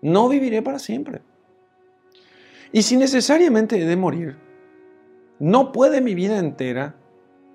No 0.00 0.30
viviré 0.30 0.62
para 0.62 0.78
siempre. 0.78 1.20
Y 2.72 2.80
si 2.80 2.96
necesariamente 2.96 3.78
he 3.78 3.84
de 3.84 3.96
morir, 3.96 4.38
no 5.38 5.72
puede 5.72 6.00
mi 6.00 6.14
vida 6.14 6.38
entera 6.38 6.96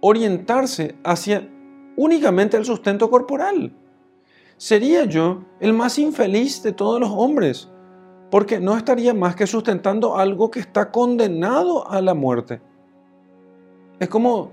orientarse 0.02 0.96
hacia 1.04 1.50
únicamente 1.96 2.58
el 2.58 2.66
sustento 2.66 3.10
corporal. 3.10 3.74
Sería 4.58 5.06
yo 5.06 5.44
el 5.60 5.74
más 5.74 6.00
infeliz 6.00 6.64
de 6.64 6.72
todos 6.72 7.00
los 7.00 7.10
hombres, 7.12 7.70
porque 8.32 8.60
no 8.60 8.76
estaría 8.76 9.14
más 9.14 9.36
que 9.36 9.48
sustentando 9.48 10.18
algo 10.18 10.50
que 10.50 10.60
está 10.60 10.92
condenado 10.92 11.90
a 11.90 12.02
la 12.02 12.14
muerte. 12.14 12.62
Es 14.00 14.10
como 14.10 14.52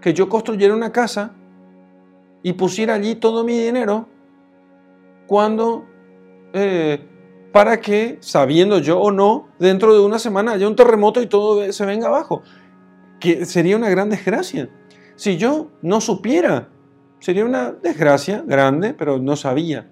que 0.00 0.12
yo 0.14 0.28
construyera 0.28 0.74
una 0.74 0.92
casa 0.92 1.34
y 2.42 2.52
pusiera 2.54 2.94
allí 2.94 3.14
todo 3.14 3.44
mi 3.44 3.58
dinero 3.58 4.08
cuando 5.26 5.84
eh, 6.52 7.06
para 7.52 7.80
que, 7.80 8.18
sabiendo 8.20 8.78
yo 8.78 9.00
o 9.00 9.10
no, 9.10 9.48
dentro 9.58 9.92
de 9.92 10.00
una 10.00 10.18
semana 10.18 10.52
haya 10.52 10.68
un 10.68 10.76
terremoto 10.76 11.20
y 11.20 11.26
todo 11.26 11.70
se 11.72 11.84
venga 11.84 12.08
abajo 12.08 12.42
que 13.20 13.44
sería 13.44 13.76
una 13.76 13.90
gran 13.90 14.10
desgracia. 14.10 14.68
Si 15.14 15.36
yo 15.36 15.70
no 15.82 16.00
supiera, 16.00 16.70
sería 17.20 17.44
una 17.44 17.70
desgracia 17.72 18.42
grande, 18.46 18.94
pero 18.94 19.18
no 19.18 19.36
sabía. 19.36 19.88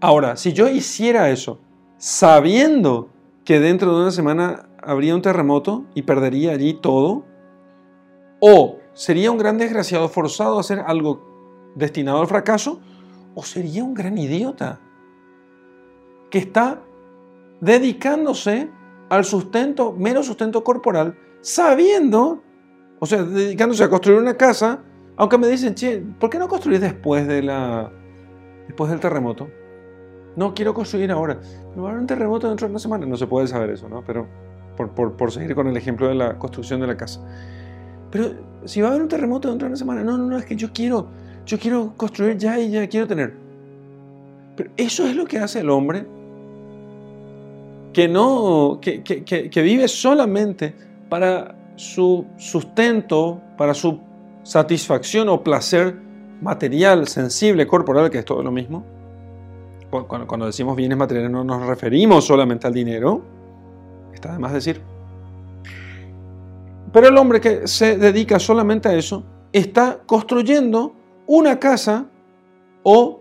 Ahora, 0.00 0.36
si 0.36 0.52
yo 0.52 0.68
hiciera 0.68 1.30
eso, 1.30 1.60
sabiendo 1.98 3.10
que 3.44 3.60
dentro 3.60 3.94
de 3.94 4.02
una 4.02 4.10
semana 4.10 4.68
habría 4.82 5.14
un 5.14 5.22
terremoto 5.22 5.84
y 5.94 6.02
perdería 6.02 6.52
allí 6.52 6.74
todo, 6.74 7.24
o 8.40 8.78
sería 8.94 9.30
un 9.30 9.38
gran 9.38 9.58
desgraciado 9.58 10.08
forzado 10.08 10.56
a 10.56 10.60
hacer 10.60 10.82
algo 10.84 11.72
destinado 11.76 12.20
al 12.20 12.26
fracaso, 12.26 12.80
o 13.34 13.42
sería 13.42 13.84
un 13.84 13.94
gran 13.94 14.18
idiota 14.18 14.80
que 16.30 16.38
está 16.38 16.82
dedicándose 17.60 18.70
al 19.08 19.24
sustento, 19.24 19.92
mero 19.92 20.22
sustento 20.22 20.64
corporal, 20.64 21.16
sabiendo, 21.42 22.42
o 22.98 23.06
sea, 23.06 23.22
dedicándose 23.22 23.84
a 23.84 23.90
construir 23.90 24.18
una 24.20 24.36
casa, 24.36 24.80
aunque 25.16 25.36
me 25.36 25.48
dicen, 25.48 26.16
¿por 26.18 26.30
qué 26.30 26.38
no 26.38 26.48
construir 26.48 26.80
después, 26.80 27.26
de 27.26 27.42
la, 27.42 27.92
después 28.66 28.90
del 28.90 29.00
terremoto? 29.00 29.50
No, 30.36 30.54
quiero 30.54 30.72
construir 30.72 31.10
ahora. 31.10 31.38
Pero 31.70 31.82
va 31.82 31.88
a 31.88 31.90
haber 31.90 32.00
un 32.00 32.06
terremoto 32.06 32.48
dentro 32.48 32.66
de 32.66 32.72
una 32.72 32.78
semana. 32.78 33.04
No 33.04 33.16
se 33.16 33.26
puede 33.26 33.46
saber 33.46 33.68
eso, 33.70 33.88
¿no? 33.88 34.02
Pero 34.06 34.26
por, 34.76 34.90
por, 34.90 35.16
por 35.16 35.30
seguir 35.30 35.54
con 35.54 35.66
el 35.66 35.76
ejemplo 35.76 36.08
de 36.08 36.14
la 36.14 36.38
construcción 36.38 36.80
de 36.80 36.86
la 36.86 36.96
casa. 36.96 37.20
Pero 38.10 38.30
si 38.64 38.80
va 38.80 38.88
a 38.88 38.90
haber 38.92 39.02
un 39.02 39.08
terremoto 39.08 39.48
dentro 39.48 39.66
de 39.66 39.72
una 39.72 39.76
semana, 39.76 40.02
no, 40.02 40.16
no, 40.16 40.24
no, 40.24 40.38
es 40.38 40.46
que 40.46 40.56
yo 40.56 40.72
quiero, 40.72 41.08
yo 41.44 41.58
quiero 41.58 41.92
construir 41.96 42.38
ya 42.38 42.58
y 42.58 42.70
ya 42.70 42.88
quiero 42.88 43.06
tener. 43.06 43.34
Pero 44.56 44.70
eso 44.76 45.06
es 45.06 45.14
lo 45.14 45.26
que 45.26 45.38
hace 45.38 45.60
el 45.60 45.68
hombre 45.68 46.06
que 47.92 48.08
no, 48.08 48.78
que, 48.80 49.02
que, 49.02 49.24
que 49.24 49.62
vive 49.62 49.86
solamente 49.86 50.74
para 51.12 51.54
su 51.76 52.24
sustento, 52.38 53.38
para 53.58 53.74
su 53.74 54.00
satisfacción 54.44 55.28
o 55.28 55.44
placer 55.44 55.94
material, 56.40 57.06
sensible, 57.06 57.66
corporal, 57.66 58.08
que 58.08 58.20
es 58.20 58.24
todo 58.24 58.42
lo 58.42 58.50
mismo. 58.50 58.82
Cuando, 59.90 60.46
decimos 60.46 60.74
bienes 60.74 60.96
materiales 60.96 61.30
no 61.30 61.44
nos 61.44 61.66
referimos 61.66 62.24
solamente 62.24 62.66
al 62.66 62.72
dinero, 62.72 63.22
está 64.14 64.32
de 64.32 64.38
más 64.38 64.54
decir. 64.54 64.80
Pero 66.94 67.08
el 67.08 67.18
hombre 67.18 67.42
que 67.42 67.68
se 67.68 67.98
dedica 67.98 68.38
solamente 68.38 68.88
a 68.88 68.94
eso 68.94 69.22
está 69.52 70.00
construyendo 70.06 70.94
una 71.26 71.58
casa 71.58 72.06
o, 72.84 73.20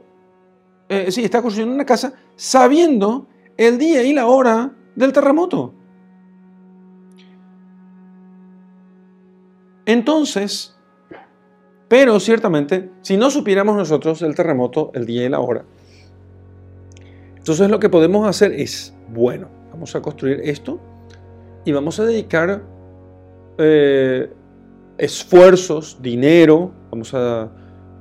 eh, 0.88 1.12
sí, 1.12 1.26
está 1.26 1.42
construyendo 1.42 1.76
una 1.76 1.86
casa 1.86 2.14
sabiendo 2.38 3.28
el 3.58 3.78
día 3.78 4.02
y 4.02 4.14
la 4.14 4.28
hora 4.28 4.72
del 4.96 5.12
terremoto. 5.12 5.81
Entonces, 9.86 10.76
pero 11.88 12.20
ciertamente, 12.20 12.90
si 13.02 13.18
no 13.18 13.30
supiéramos 13.30 13.76
nosotros 13.76 14.22
el 14.22 14.36
terremoto, 14.36 14.92
el 14.94 15.06
día 15.06 15.26
y 15.26 15.30
la 15.30 15.40
hora, 15.40 15.66
entonces 17.36 17.70
lo 17.70 17.80
que 17.80 17.90
podemos 17.90 18.28
hacer 18.28 18.54
es, 18.54 18.94
bueno, 19.10 19.50
vamos 19.72 19.96
a 19.96 20.02
construir 20.02 20.42
esto 20.44 20.80
y 21.66 21.72
vamos 21.72 22.00
a 22.00 22.06
dedicar 22.06 22.64
eh, 23.58 24.32
esfuerzos, 24.98 26.02
dinero, 26.02 26.72
vamos 26.92 27.14
a 27.14 27.52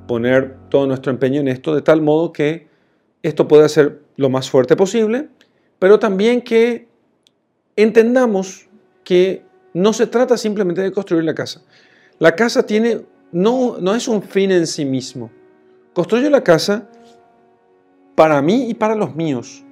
poner 0.06 0.56
todo 0.68 0.86
nuestro 0.86 1.10
empeño 1.10 1.40
en 1.40 1.48
esto 1.48 1.74
de 1.74 1.82
tal 1.82 2.02
modo 2.02 2.32
que 2.32 2.68
esto 3.22 3.48
pueda 3.48 3.68
ser 3.68 4.02
lo 4.16 4.28
más 4.28 4.50
fuerte 4.50 4.76
posible, 4.76 5.28
pero 5.78 5.98
también 5.98 6.42
que 6.42 6.88
entendamos 7.76 8.68
que 9.04 9.42
no 9.74 9.92
se 9.92 10.06
trata 10.06 10.36
simplemente 10.36 10.82
de 10.82 10.92
construir 10.92 11.24
la 11.24 11.34
casa. 11.34 11.62
La 12.18 12.34
casa 12.34 12.64
tiene 12.64 13.06
no, 13.32 13.78
no 13.78 13.94
es 13.94 14.08
un 14.08 14.22
fin 14.22 14.50
en 14.50 14.66
sí 14.66 14.84
mismo. 14.84 15.30
Construyo 15.92 16.30
la 16.30 16.42
casa 16.42 16.88
para 18.14 18.42
mí 18.42 18.68
y 18.68 18.74
para 18.74 18.94
los 18.94 19.14
míos, 19.14 19.64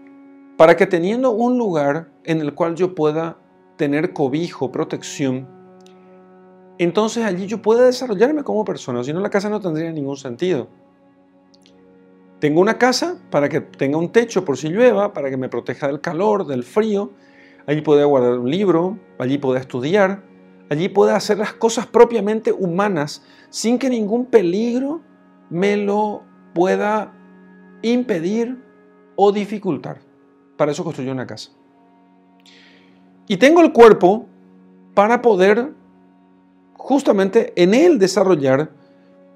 para 0.56 0.76
que 0.76 0.86
teniendo 0.86 1.30
un 1.32 1.58
lugar 1.58 2.08
en 2.24 2.40
el 2.40 2.54
cual 2.54 2.74
yo 2.74 2.94
pueda 2.94 3.38
tener 3.76 4.12
cobijo, 4.12 4.72
protección, 4.72 5.46
entonces 6.78 7.24
allí 7.24 7.46
yo 7.46 7.60
pueda 7.60 7.86
desarrollarme 7.86 8.44
como 8.44 8.64
persona, 8.64 9.02
si 9.02 9.12
no 9.12 9.20
la 9.20 9.30
casa 9.30 9.48
no 9.48 9.60
tendría 9.60 9.90
ningún 9.92 10.16
sentido. 10.16 10.68
Tengo 12.38 12.60
una 12.60 12.78
casa 12.78 13.18
para 13.30 13.48
que 13.48 13.60
tenga 13.60 13.98
un 13.98 14.12
techo 14.12 14.44
por 14.44 14.56
si 14.56 14.68
llueva, 14.68 15.12
para 15.12 15.28
que 15.28 15.36
me 15.36 15.48
proteja 15.48 15.88
del 15.88 16.00
calor, 16.00 16.46
del 16.46 16.62
frío. 16.62 17.10
Allí 17.68 17.82
pueda 17.82 18.06
guardar 18.06 18.38
un 18.38 18.50
libro, 18.50 18.98
allí 19.18 19.36
pueda 19.36 19.60
estudiar, 19.60 20.22
allí 20.70 20.88
pueda 20.88 21.14
hacer 21.14 21.36
las 21.36 21.52
cosas 21.52 21.86
propiamente 21.86 22.50
humanas 22.50 23.22
sin 23.50 23.78
que 23.78 23.90
ningún 23.90 24.24
peligro 24.24 25.02
me 25.50 25.76
lo 25.76 26.22
pueda 26.54 27.12
impedir 27.82 28.56
o 29.16 29.32
dificultar. 29.32 29.98
Para 30.56 30.72
eso 30.72 30.82
construyo 30.82 31.12
una 31.12 31.26
casa. 31.26 31.50
Y 33.26 33.36
tengo 33.36 33.60
el 33.60 33.70
cuerpo 33.70 34.24
para 34.94 35.20
poder 35.20 35.74
justamente 36.72 37.52
en 37.54 37.74
él 37.74 37.98
desarrollar 37.98 38.70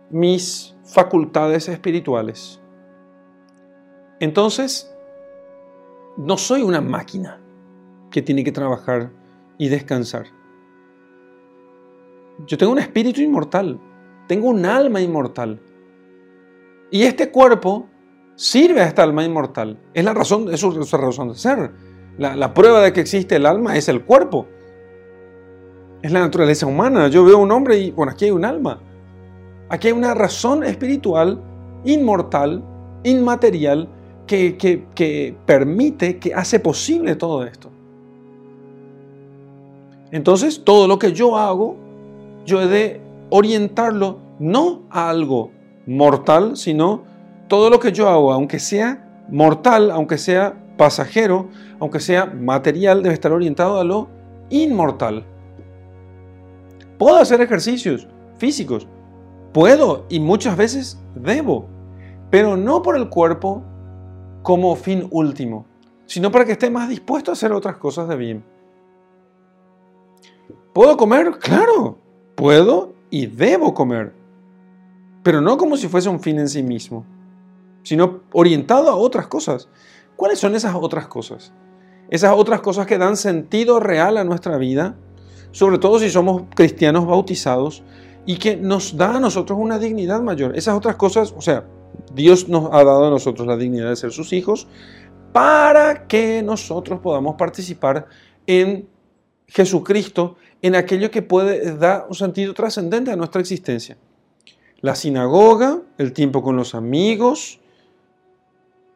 mis 0.08 0.74
facultades 0.84 1.68
espirituales. 1.68 2.62
Entonces, 4.20 4.90
no 6.16 6.38
soy 6.38 6.62
una 6.62 6.80
máquina 6.80 7.41
que 8.12 8.22
tiene 8.22 8.44
que 8.44 8.52
trabajar 8.52 9.10
y 9.58 9.68
descansar. 9.68 10.26
Yo 12.46 12.56
tengo 12.56 12.72
un 12.72 12.78
espíritu 12.78 13.20
inmortal 13.20 13.80
tengo 14.26 14.48
un 14.48 14.64
alma 14.64 15.00
inmortal. 15.00 15.60
Y 16.90 17.02
este 17.02 17.30
cuerpo 17.30 17.86
sirve 18.34 18.80
a 18.80 18.86
esta 18.86 19.02
alma 19.02 19.24
inmortal. 19.24 19.78
Es 19.94 20.04
la 20.04 20.14
razón, 20.14 20.52
es 20.52 20.60
su, 20.60 20.70
razón 20.96 21.30
de 21.30 21.34
ser. 21.34 21.72
La, 22.18 22.54
prueba 22.54 22.82
de 22.82 22.92
que 22.92 23.00
existe 23.00 23.36
el 23.36 23.46
alma 23.46 23.76
es 23.76 23.88
el 23.88 24.04
cuerpo. 24.04 24.46
Es 26.02 26.12
la 26.12 26.20
naturaleza 26.20 26.66
humana. 26.66 27.08
Yo 27.08 27.24
veo 27.24 27.38
un 27.38 27.50
hombre 27.50 27.78
y, 27.78 27.90
bueno, 27.90 28.12
aquí 28.12 28.26
hay 28.26 28.30
un 28.30 28.44
alma. 28.44 28.80
Aquí 29.68 29.88
hay 29.88 29.94
una 29.94 30.14
razón 30.14 30.64
espiritual, 30.64 31.42
inmortal, 31.84 32.62
inmaterial, 33.04 33.88
que 34.26 35.36
permite, 35.46 36.18
que 36.18 36.34
hace 36.34 36.60
posible 36.60 37.16
todo 37.16 37.44
esto. 37.44 37.71
Entonces, 40.12 40.62
todo 40.62 40.86
lo 40.86 40.98
que 40.98 41.12
yo 41.12 41.36
hago, 41.38 41.76
yo 42.44 42.60
he 42.60 42.68
de 42.68 43.00
orientarlo 43.30 44.18
no 44.38 44.82
a 44.90 45.08
algo 45.08 45.50
mortal, 45.86 46.56
sino 46.56 47.02
todo 47.48 47.70
lo 47.70 47.80
que 47.80 47.92
yo 47.92 48.08
hago, 48.08 48.32
aunque 48.32 48.58
sea 48.58 49.24
mortal, 49.30 49.90
aunque 49.90 50.18
sea 50.18 50.54
pasajero, 50.76 51.48
aunque 51.80 51.98
sea 51.98 52.26
material, 52.26 53.02
debe 53.02 53.14
estar 53.14 53.32
orientado 53.32 53.80
a 53.80 53.84
lo 53.84 54.08
inmortal. 54.50 55.24
Puedo 56.98 57.16
hacer 57.16 57.40
ejercicios 57.40 58.06
físicos, 58.36 58.86
puedo 59.52 60.04
y 60.10 60.20
muchas 60.20 60.56
veces 60.56 61.00
debo, 61.14 61.66
pero 62.30 62.56
no 62.56 62.82
por 62.82 62.96
el 62.96 63.08
cuerpo 63.08 63.62
como 64.42 64.76
fin 64.76 65.08
último, 65.10 65.64
sino 66.04 66.30
para 66.30 66.44
que 66.44 66.52
esté 66.52 66.68
más 66.68 66.88
dispuesto 66.88 67.30
a 67.30 67.34
hacer 67.34 67.52
otras 67.52 67.76
cosas 67.76 68.08
de 68.08 68.16
bien. 68.16 68.44
¿Puedo 70.72 70.96
comer? 70.96 71.38
Claro, 71.38 71.98
puedo 72.34 72.94
y 73.10 73.26
debo 73.26 73.74
comer, 73.74 74.14
pero 75.22 75.40
no 75.42 75.58
como 75.58 75.76
si 75.76 75.86
fuese 75.86 76.08
un 76.08 76.20
fin 76.20 76.38
en 76.38 76.48
sí 76.48 76.62
mismo, 76.62 77.04
sino 77.82 78.20
orientado 78.32 78.88
a 78.88 78.96
otras 78.96 79.26
cosas. 79.26 79.68
¿Cuáles 80.16 80.38
son 80.38 80.54
esas 80.54 80.74
otras 80.74 81.06
cosas? 81.08 81.52
Esas 82.08 82.32
otras 82.34 82.60
cosas 82.60 82.86
que 82.86 82.96
dan 82.96 83.16
sentido 83.16 83.80
real 83.80 84.16
a 84.16 84.24
nuestra 84.24 84.56
vida, 84.56 84.96
sobre 85.50 85.78
todo 85.78 85.98
si 85.98 86.08
somos 86.08 86.44
cristianos 86.54 87.06
bautizados, 87.06 87.82
y 88.24 88.36
que 88.36 88.56
nos 88.56 88.96
da 88.96 89.16
a 89.16 89.20
nosotros 89.20 89.58
una 89.60 89.78
dignidad 89.78 90.22
mayor. 90.22 90.56
Esas 90.56 90.74
otras 90.74 90.96
cosas, 90.96 91.34
o 91.36 91.42
sea, 91.42 91.66
Dios 92.14 92.48
nos 92.48 92.72
ha 92.72 92.84
dado 92.84 93.08
a 93.08 93.10
nosotros 93.10 93.46
la 93.46 93.56
dignidad 93.56 93.90
de 93.90 93.96
ser 93.96 94.12
sus 94.12 94.32
hijos 94.32 94.68
para 95.32 96.06
que 96.06 96.42
nosotros 96.42 97.00
podamos 97.00 97.34
participar 97.36 98.06
en 98.46 98.88
Jesucristo 99.46 100.36
en 100.62 100.76
aquello 100.76 101.10
que 101.10 101.22
puede 101.22 101.76
dar 101.76 102.06
un 102.08 102.14
sentido 102.14 102.54
trascendente 102.54 103.10
a 103.10 103.16
nuestra 103.16 103.40
existencia. 103.40 103.96
La 104.80 104.94
sinagoga, 104.94 105.80
el 105.98 106.12
tiempo 106.12 106.42
con 106.42 106.56
los 106.56 106.74
amigos, 106.74 107.60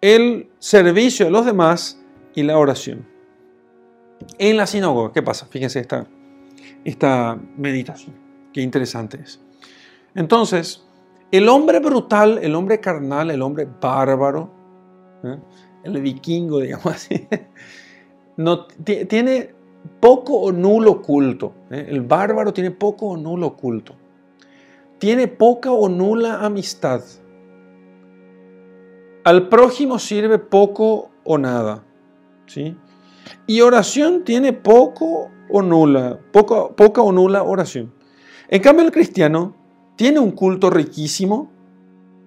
el 0.00 0.48
servicio 0.60 1.26
a 1.26 1.30
los 1.30 1.44
demás 1.44 2.00
y 2.34 2.44
la 2.44 2.56
oración. 2.56 3.06
En 4.38 4.56
la 4.56 4.66
sinagoga, 4.66 5.12
¿qué 5.12 5.22
pasa? 5.22 5.46
Fíjense 5.46 5.80
esta, 5.80 6.06
esta 6.84 7.38
meditación, 7.56 8.14
qué 8.52 8.62
interesante 8.62 9.20
es. 9.22 9.40
Entonces, 10.14 10.84
el 11.32 11.48
hombre 11.48 11.80
brutal, 11.80 12.38
el 12.42 12.54
hombre 12.54 12.80
carnal, 12.80 13.30
el 13.30 13.42
hombre 13.42 13.66
bárbaro, 13.80 14.50
¿eh? 15.24 15.36
el 15.82 16.00
vikingo, 16.00 16.60
digamos 16.60 16.86
así, 16.86 17.26
no, 18.36 18.66
tiene 19.08 19.55
poco 19.86 20.40
o 20.40 20.52
nulo 20.52 21.02
culto. 21.02 21.52
¿eh? 21.70 21.86
El 21.88 22.02
bárbaro 22.02 22.52
tiene 22.52 22.70
poco 22.70 23.06
o 23.06 23.16
nulo 23.16 23.56
culto. 23.56 23.94
Tiene 24.98 25.28
poca 25.28 25.70
o 25.70 25.88
nula 25.88 26.44
amistad. 26.44 27.02
Al 29.24 29.48
prójimo 29.48 29.98
sirve 29.98 30.38
poco 30.38 31.10
o 31.24 31.38
nada. 31.38 31.84
¿sí? 32.46 32.76
Y 33.46 33.60
oración 33.60 34.24
tiene 34.24 34.52
poco 34.52 35.30
o 35.48 35.62
nula, 35.62 36.18
poca 36.32 37.02
o 37.02 37.12
nula 37.12 37.42
oración. 37.42 37.92
En 38.48 38.62
cambio, 38.62 38.84
el 38.84 38.92
cristiano 38.92 39.54
tiene 39.96 40.20
un 40.20 40.32
culto 40.32 40.70
riquísimo. 40.70 41.50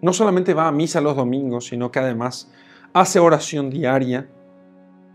No 0.01 0.13
solamente 0.13 0.53
va 0.53 0.67
a 0.67 0.71
misa 0.71 1.01
los 1.01 1.15
domingos, 1.15 1.67
sino 1.67 1.91
que 1.91 1.99
además 1.99 2.51
hace 2.93 3.19
oración 3.19 3.69
diaria, 3.69 4.29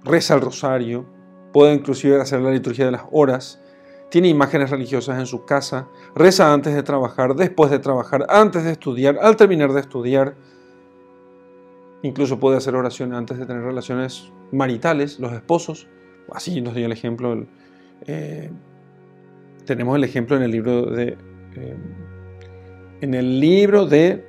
reza 0.04 0.34
el 0.34 0.40
rosario, 0.40 1.06
puede 1.54 1.72
inclusive 1.72 2.20
hacer 2.20 2.40
la 2.40 2.50
liturgia 2.50 2.84
de 2.84 2.90
las 2.90 3.04
horas, 3.12 3.62
tiene 4.10 4.26
imágenes 4.26 4.70
religiosas 4.70 5.20
en 5.20 5.26
su 5.26 5.44
casa, 5.44 5.86
reza 6.12 6.52
antes 6.52 6.74
de 6.74 6.82
trabajar, 6.82 7.36
después 7.36 7.70
de 7.70 7.78
trabajar, 7.78 8.26
antes 8.28 8.64
de 8.64 8.72
estudiar, 8.72 9.18
al 9.22 9.36
terminar 9.36 9.72
de 9.72 9.80
estudiar. 9.80 10.34
Incluso 12.02 12.40
puede 12.40 12.56
hacer 12.56 12.74
oración 12.74 13.14
antes 13.14 13.38
de 13.38 13.46
tener 13.46 13.62
relaciones 13.62 14.32
maritales, 14.50 15.20
los 15.20 15.32
esposos. 15.32 15.86
Así 16.32 16.60
nos 16.60 16.74
dio 16.74 16.86
el 16.86 16.92
ejemplo. 16.92 17.46
Eh, 18.06 18.50
tenemos 19.64 19.94
el 19.94 20.02
ejemplo 20.02 20.36
en 20.36 20.42
el 20.42 20.50
libro 20.50 20.86
de. 20.86 21.16
Eh, 21.54 21.76
en 23.00 23.14
el 23.14 23.38
libro 23.38 23.86
de. 23.86 24.26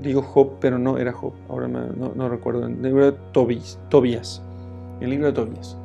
Digo 0.00 0.22
Job, 0.22 0.58
pero 0.58 0.78
no 0.78 0.96
era 0.96 1.12
Job, 1.12 1.34
ahora 1.50 1.68
no, 1.68 2.28
recuerdo. 2.30 2.66
En 2.66 2.76
el 2.76 2.82
libro 2.82 3.12
de 3.12 3.18
Tobías 3.90 4.42
el 5.02 5.10
libro 5.10 5.26
de 5.26 5.32
Tobías. 5.32 5.76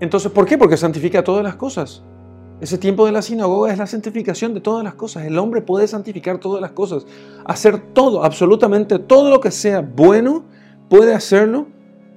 Entonces, 0.00 0.30
¿por 0.32 0.46
qué? 0.46 0.58
Porque 0.58 0.76
santifica 0.76 1.22
todas 1.22 1.44
las 1.44 1.56
cosas. 1.56 2.02
Ese 2.60 2.78
tiempo 2.78 3.04
de 3.06 3.12
la 3.12 3.22
sinagoga 3.22 3.72
es 3.72 3.78
la 3.78 3.86
santificación 3.86 4.54
de 4.54 4.60
todas 4.60 4.84
las 4.84 4.94
cosas. 4.94 5.24
El 5.24 5.38
hombre 5.38 5.60
puede 5.60 5.86
santificar 5.86 6.38
todas 6.38 6.60
las 6.60 6.70
cosas. 6.70 7.06
Hacer 7.44 7.78
todo, 7.92 8.24
absolutamente 8.24 8.98
todo 8.98 9.30
lo 9.30 9.40
que 9.40 9.50
sea 9.50 9.80
bueno, 9.80 10.44
puede 10.88 11.14
hacerlo 11.14 11.66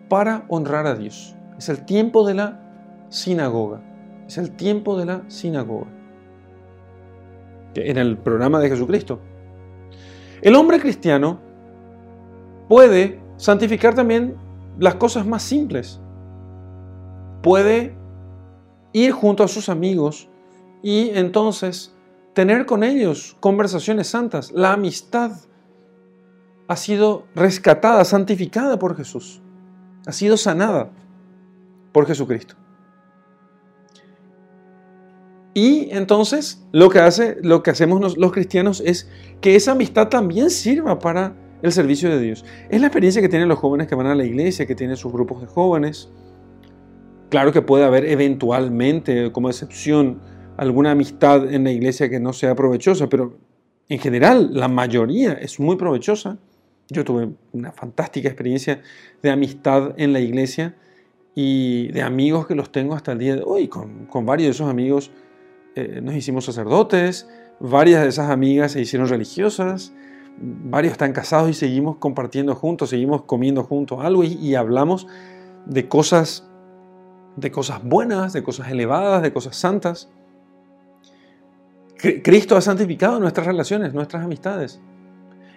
para 0.10 0.46
honrar 0.48 0.86
a 0.88 0.96
Dios. 0.96 1.36
Es 1.58 1.70
el 1.70 1.86
tiempo 1.86 2.26
de 2.26 2.36
la 2.36 2.62
sinagoga. 3.10 3.82
Es 4.28 4.38
el 4.38 4.52
tiempo 4.52 4.98
de 4.98 5.06
la 5.06 5.24
sinagoga. 5.28 5.88
En 7.76 7.98
el 7.98 8.18
programa 8.18 8.60
de 8.60 8.70
Jesucristo. 8.70 9.20
El 10.42 10.56
hombre 10.56 10.80
cristiano 10.80 11.40
puede 12.68 13.20
santificar 13.38 13.96
también 13.96 14.36
las 14.80 14.96
cosas 14.96 15.26
más 15.26 15.44
simples. 15.44 16.00
Puede 17.42 17.96
ir 18.94 19.12
junto 19.12 19.44
a 19.44 19.48
sus 19.48 19.70
amigos 19.70 20.30
y 20.82 21.12
entonces 21.14 21.94
tener 22.34 22.66
con 22.66 22.84
ellos 22.84 23.36
conversaciones 23.40 24.08
santas. 24.08 24.52
La 24.52 24.74
amistad 24.74 25.32
ha 26.68 26.76
sido 26.76 27.26
rescatada, 27.36 28.04
santificada 28.06 28.78
por 28.78 28.96
Jesús. 28.96 29.42
Ha 30.06 30.12
sido 30.12 30.38
sanada 30.38 30.92
por 31.92 32.06
Jesucristo. 32.06 32.56
Y 35.54 35.90
entonces 35.92 36.64
lo 36.72 36.90
que, 36.90 37.00
hace, 37.00 37.38
lo 37.42 37.64
que 37.64 37.72
hacemos 37.72 38.16
los 38.18 38.32
cristianos 38.32 38.80
es 38.86 39.10
que 39.42 39.56
esa 39.56 39.72
amistad 39.72 40.08
también 40.08 40.52
sirva 40.52 41.00
para 41.00 41.36
el 41.62 41.72
servicio 41.72 42.10
de 42.10 42.20
Dios. 42.20 42.46
Es 42.70 42.82
la 42.82 42.88
experiencia 42.88 43.22
que 43.22 43.30
tienen 43.30 43.48
los 43.48 43.60
jóvenes 43.60 43.88
que 43.88 43.96
van 43.96 44.08
a 44.08 44.16
la 44.16 44.26
iglesia, 44.26 44.66
que 44.66 44.76
tienen 44.76 44.98
sus 44.98 45.12
grupos 45.12 45.42
de 45.42 45.48
jóvenes. 45.48 46.10
Claro 47.30 47.52
que 47.52 47.62
puede 47.62 47.84
haber 47.84 48.06
eventualmente, 48.06 49.32
como 49.32 49.50
excepción, 49.50 50.22
alguna 50.58 50.92
amistad 50.92 51.52
en 51.54 51.64
la 51.64 51.72
iglesia 51.72 52.10
que 52.10 52.20
no 52.20 52.34
sea 52.34 52.56
provechosa, 52.56 53.08
pero 53.08 53.38
en 53.90 54.00
general 54.00 54.50
la 54.54 54.68
mayoría 54.68 55.34
es 55.34 55.60
muy 55.60 55.76
provechosa. 55.76 56.38
Yo 56.90 57.04
tuve 57.04 57.30
una 57.52 57.72
fantástica 57.72 58.30
experiencia 58.30 58.82
de 59.22 59.30
amistad 59.30 59.94
en 59.98 60.14
la 60.14 60.20
iglesia 60.20 60.76
y 61.36 61.90
de 61.90 62.02
amigos 62.02 62.48
que 62.48 62.56
los 62.56 62.72
tengo 62.72 62.96
hasta 62.96 63.12
el 63.12 63.20
día 63.20 63.36
de 63.36 63.44
hoy. 63.46 63.68
Con, 63.68 64.08
varios 64.26 64.48
de 64.48 64.52
esos 64.52 64.70
amigos 64.70 65.12
eh, 65.76 66.00
nos 66.02 66.16
hicimos 66.16 66.46
sacerdotes, 66.46 67.28
varias 67.60 68.02
de 68.04 68.10
esas 68.10 68.30
amigas 68.30 68.72
se 68.72 68.82
hicieron 68.82 69.08
religiosas, 69.08 69.94
varios 70.40 70.94
están 70.94 71.14
casados 71.14 71.50
y 71.50 71.54
seguimos 71.54 71.98
compartiendo 71.98 72.56
juntos, 72.56 72.90
seguimos 72.90 73.24
comiendo 73.24 73.64
juntos 73.64 74.00
algo 74.02 74.24
y, 74.24 74.56
hablamos 74.56 75.08
de 75.66 75.88
cosas, 75.88 76.48
de 77.36 77.52
cosas 77.52 77.84
buenas, 77.84 78.34
de 78.34 78.44
cosas 78.44 78.70
elevadas, 78.70 79.22
de 79.22 79.34
cosas 79.34 79.56
santas. 79.56 80.10
Cristo 81.98 82.56
ha 82.56 82.62
santificado 82.62 83.20
nuestras 83.20 83.48
relaciones, 83.48 83.94
nuestras 83.94 84.24
amistades. 84.24 84.80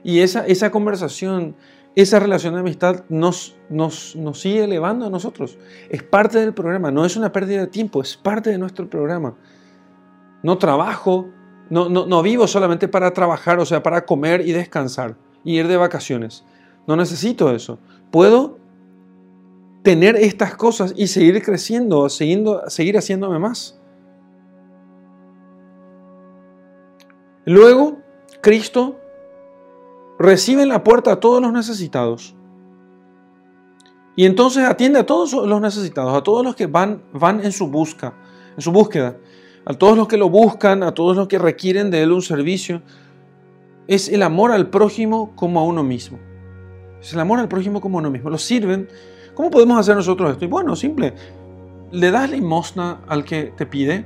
Y 0.02 0.20
esa, 0.20 0.46
esa 0.46 0.70
conversación, 0.70 1.54
esa 1.94 2.18
relación 2.18 2.54
de 2.54 2.60
amistad 2.60 3.04
nos, 3.10 3.56
nos, 3.68 4.16
nos 4.16 4.40
sigue 4.40 4.64
elevando 4.64 5.06
a 5.06 5.10
nosotros. 5.10 5.58
Es 5.90 6.02
parte 6.02 6.38
del 6.38 6.54
programa, 6.54 6.90
no 6.90 7.04
es 7.04 7.16
una 7.16 7.30
pérdida 7.30 7.60
de 7.60 7.66
tiempo, 7.66 8.00
es 8.00 8.16
parte 8.16 8.48
de 8.48 8.56
nuestro 8.56 8.88
programa. 8.88 9.34
No 10.42 10.56
trabajo 10.56 11.28
no, 11.70 12.22
vivo 12.22 12.48
solamente 12.48 12.88
para 12.88 13.12
trabajar, 13.12 13.60
o 13.60 13.64
sea, 13.64 13.82
para 13.82 14.04
comer 14.04 14.46
y 14.46 14.52
descansar 14.52 15.16
y 15.44 15.58
ir 15.58 15.68
de 15.68 15.76
vacaciones. 15.76 16.44
No 16.86 16.96
necesito 16.96 17.54
eso. 17.54 17.78
Puedo 18.10 18.58
tener 19.82 20.16
estas 20.16 20.56
cosas 20.56 20.92
y 20.96 21.06
seguir 21.06 21.40
creciendo, 21.42 22.08
seguir 22.08 22.98
haciéndome 22.98 23.38
más. 23.38 23.80
Luego, 27.46 27.98
Cristo 28.42 28.98
recibe 30.18 30.62
en 30.62 30.68
la 30.68 30.82
puerta 30.82 31.12
a 31.12 31.20
todos 31.20 31.40
los 31.40 31.52
necesitados. 31.52 32.34
Y 34.16 34.26
entonces 34.26 34.64
atiende 34.64 34.98
a 34.98 35.06
todos 35.06 35.32
los 35.32 35.60
necesitados, 35.60 36.14
a 36.14 36.22
todos 36.22 36.44
los 36.44 36.56
que 36.56 36.66
van, 36.66 37.02
van 37.12 37.42
en 37.44 37.52
su 37.52 37.68
busca, 37.68 38.12
en 38.56 38.60
su 38.60 38.72
búsqueda 38.72 39.16
a 39.64 39.74
todos 39.74 39.96
los 39.96 40.08
que 40.08 40.16
lo 40.16 40.28
buscan, 40.28 40.82
a 40.82 40.92
todos 40.92 41.16
los 41.16 41.28
que 41.28 41.38
requieren 41.38 41.90
de 41.90 42.02
Él 42.02 42.12
un 42.12 42.22
servicio, 42.22 42.82
es 43.86 44.08
el 44.08 44.22
amor 44.22 44.52
al 44.52 44.70
prójimo 44.70 45.32
como 45.36 45.60
a 45.60 45.64
uno 45.64 45.82
mismo. 45.82 46.18
Es 47.00 47.12
el 47.12 47.20
amor 47.20 47.38
al 47.38 47.48
prójimo 47.48 47.80
como 47.80 47.98
a 47.98 48.00
uno 48.00 48.10
mismo. 48.10 48.30
Lo 48.30 48.38
sirven. 48.38 48.88
¿Cómo 49.34 49.50
podemos 49.50 49.78
hacer 49.78 49.96
nosotros 49.96 50.32
esto? 50.32 50.44
Y 50.44 50.48
bueno, 50.48 50.76
simple. 50.76 51.14
Le 51.90 52.10
das 52.10 52.30
limosna 52.30 53.00
al 53.08 53.24
que 53.24 53.52
te 53.56 53.66
pide. 53.66 54.04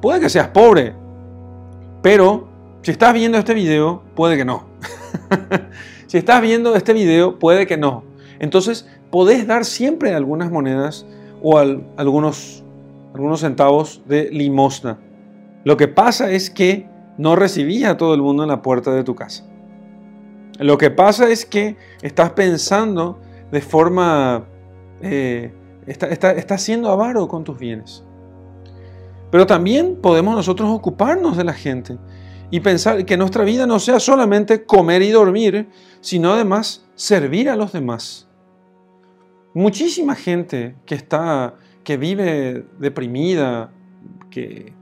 Puede 0.00 0.20
que 0.20 0.28
seas 0.28 0.48
pobre, 0.48 0.94
pero 2.02 2.48
si 2.82 2.90
estás 2.90 3.14
viendo 3.14 3.38
este 3.38 3.54
video, 3.54 4.02
puede 4.14 4.36
que 4.36 4.44
no. 4.44 4.66
si 6.06 6.18
estás 6.18 6.42
viendo 6.42 6.76
este 6.76 6.92
video, 6.92 7.38
puede 7.38 7.66
que 7.66 7.78
no. 7.78 8.04
Entonces, 8.38 8.86
podés 9.10 9.46
dar 9.46 9.64
siempre 9.64 10.14
algunas 10.14 10.50
monedas 10.50 11.06
o 11.40 11.58
algunos 11.58 12.63
algunos 13.14 13.40
centavos 13.40 14.02
de 14.06 14.28
limosna. 14.30 14.98
Lo 15.64 15.76
que 15.76 15.88
pasa 15.88 16.30
es 16.30 16.50
que 16.50 16.88
no 17.16 17.36
recibías 17.36 17.92
a 17.92 17.96
todo 17.96 18.12
el 18.12 18.20
mundo 18.20 18.42
en 18.42 18.48
la 18.48 18.60
puerta 18.60 18.92
de 18.92 19.04
tu 19.04 19.14
casa. 19.14 19.46
Lo 20.58 20.76
que 20.76 20.90
pasa 20.90 21.30
es 21.30 21.46
que 21.46 21.76
estás 22.02 22.30
pensando 22.30 23.20
de 23.50 23.60
forma... 23.60 24.44
Eh, 25.00 25.52
estás 25.86 26.62
siendo 26.62 26.90
avaro 26.90 27.28
con 27.28 27.44
tus 27.44 27.58
bienes. 27.58 28.04
Pero 29.30 29.46
también 29.46 30.00
podemos 30.00 30.34
nosotros 30.34 30.70
ocuparnos 30.70 31.36
de 31.36 31.44
la 31.44 31.52
gente 31.52 31.98
y 32.50 32.60
pensar 32.60 33.04
que 33.04 33.16
nuestra 33.16 33.44
vida 33.44 33.66
no 33.66 33.78
sea 33.78 34.00
solamente 34.00 34.64
comer 34.64 35.02
y 35.02 35.10
dormir, 35.10 35.68
sino 36.00 36.32
además 36.32 36.86
servir 36.94 37.50
a 37.50 37.56
los 37.56 37.72
demás. 37.72 38.28
Muchísima 39.52 40.14
gente 40.14 40.76
que 40.86 40.94
está 40.94 41.54
que 41.84 41.96
vive 41.96 42.66
deprimida, 42.78 43.70
que, 44.30 44.72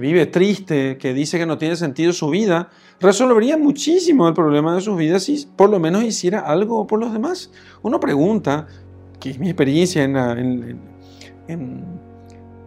vive 0.00 0.26
triste, 0.26 0.98
que 0.98 1.14
dice 1.14 1.38
que 1.38 1.46
no 1.46 1.58
tiene 1.58 1.76
sentido 1.76 2.12
su 2.12 2.28
vida, 2.30 2.70
resolvería 3.00 3.56
muchísimo 3.56 4.26
el 4.28 4.34
problema 4.34 4.74
de 4.74 4.80
sus 4.80 4.96
vidas 4.96 5.24
si 5.24 5.46
por 5.56 5.70
lo 5.70 5.78
menos 5.78 6.02
hiciera 6.02 6.40
algo 6.40 6.86
por 6.86 6.98
los 6.98 7.12
demás. 7.12 7.52
Uno 7.82 8.00
pregunta, 8.00 8.66
que 9.20 9.30
es 9.30 9.38
mi 9.38 9.48
experiencia 9.48 10.02
en 10.02 10.14
la, 10.14 10.32
en 10.32 12.00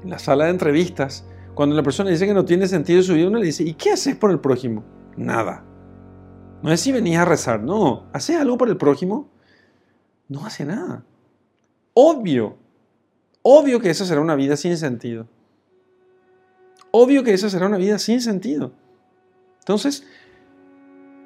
la 0.05 0.19
sala 0.19 0.45
de 0.45 0.51
entrevistas, 0.51 1.25
cuando 1.53 1.75
la 1.75 1.83
persona 1.83 2.09
dice 2.09 2.27
que 2.27 2.33
no 2.33 2.45
tiene 2.45 2.67
sentido 2.67 3.01
su 3.01 3.13
vida, 3.13 3.27
uno 3.27 3.39
le 3.39 3.45
dice, 3.45 3.63
¿y 3.63 3.73
qué 3.73 3.91
haces 3.91 4.15
por 4.15 4.29
el 4.29 4.39
prójimo? 4.39 4.83
Nada. 5.17 5.63
No 6.61 6.71
es 6.71 6.81
si 6.81 6.91
venís 6.91 7.17
a 7.17 7.25
rezar, 7.25 7.61
no. 7.61 8.07
¿Haces 8.11 8.37
algo 8.37 8.57
por 8.57 8.69
el 8.69 8.77
prójimo? 8.77 9.29
No 10.27 10.45
hace 10.45 10.65
nada. 10.65 11.05
Obvio 11.93 12.57
Obvio 13.47 13.79
que 13.79 13.91
esa 13.91 14.05
será 14.05 14.21
una 14.21 14.33
vida 14.33 14.57
sin 14.57 14.75
sentido. 14.75 15.27
Obvio 16.89 17.23
que 17.23 17.31
esa 17.31 17.47
será 17.47 17.67
una 17.67 17.77
vida 17.77 17.99
sin 17.99 18.19
sentido. 18.19 18.71
Entonces, 19.59 20.03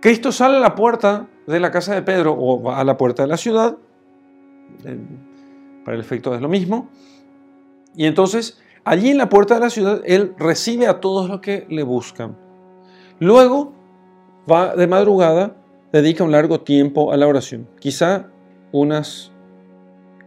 Cristo 0.02 0.34
sale 0.34 0.58
a 0.58 0.60
la 0.60 0.76
puerta 0.76 1.30
de 1.48 1.62
la 1.62 1.72
casa 1.72 1.96
de 1.96 2.02
Pedro 2.02 2.36
o 2.38 2.62
va 2.62 2.78
a 2.78 2.84
la 2.84 2.98
puerta 2.98 3.24
de 3.24 3.30
la 3.30 3.38
ciudad, 3.38 3.78
para 5.86 5.96
el 5.96 6.02
efecto 6.02 6.36
es 6.36 6.42
lo 6.42 6.50
mismo, 6.50 6.90
y 7.96 8.06
entonces 8.06 8.60
allí 8.84 9.12
en 9.12 9.18
la 9.18 9.30
puerta 9.30 9.54
de 9.54 9.62
la 9.62 9.70
ciudad 9.70 10.02
Él 10.04 10.36
recibe 10.38 10.88
a 10.88 11.00
todos 11.00 11.30
los 11.30 11.40
que 11.40 11.66
le 11.70 11.84
buscan. 11.84 12.38
Luego 13.20 13.72
va 14.52 14.76
de 14.76 14.88
madrugada, 14.88 15.56
dedica 15.94 16.26
un 16.26 16.34
largo 16.34 16.60
tiempo 16.60 17.14
a 17.14 17.18
la 17.18 17.28
oración, 17.28 17.70
quizá 17.80 18.28
unas 18.74 19.32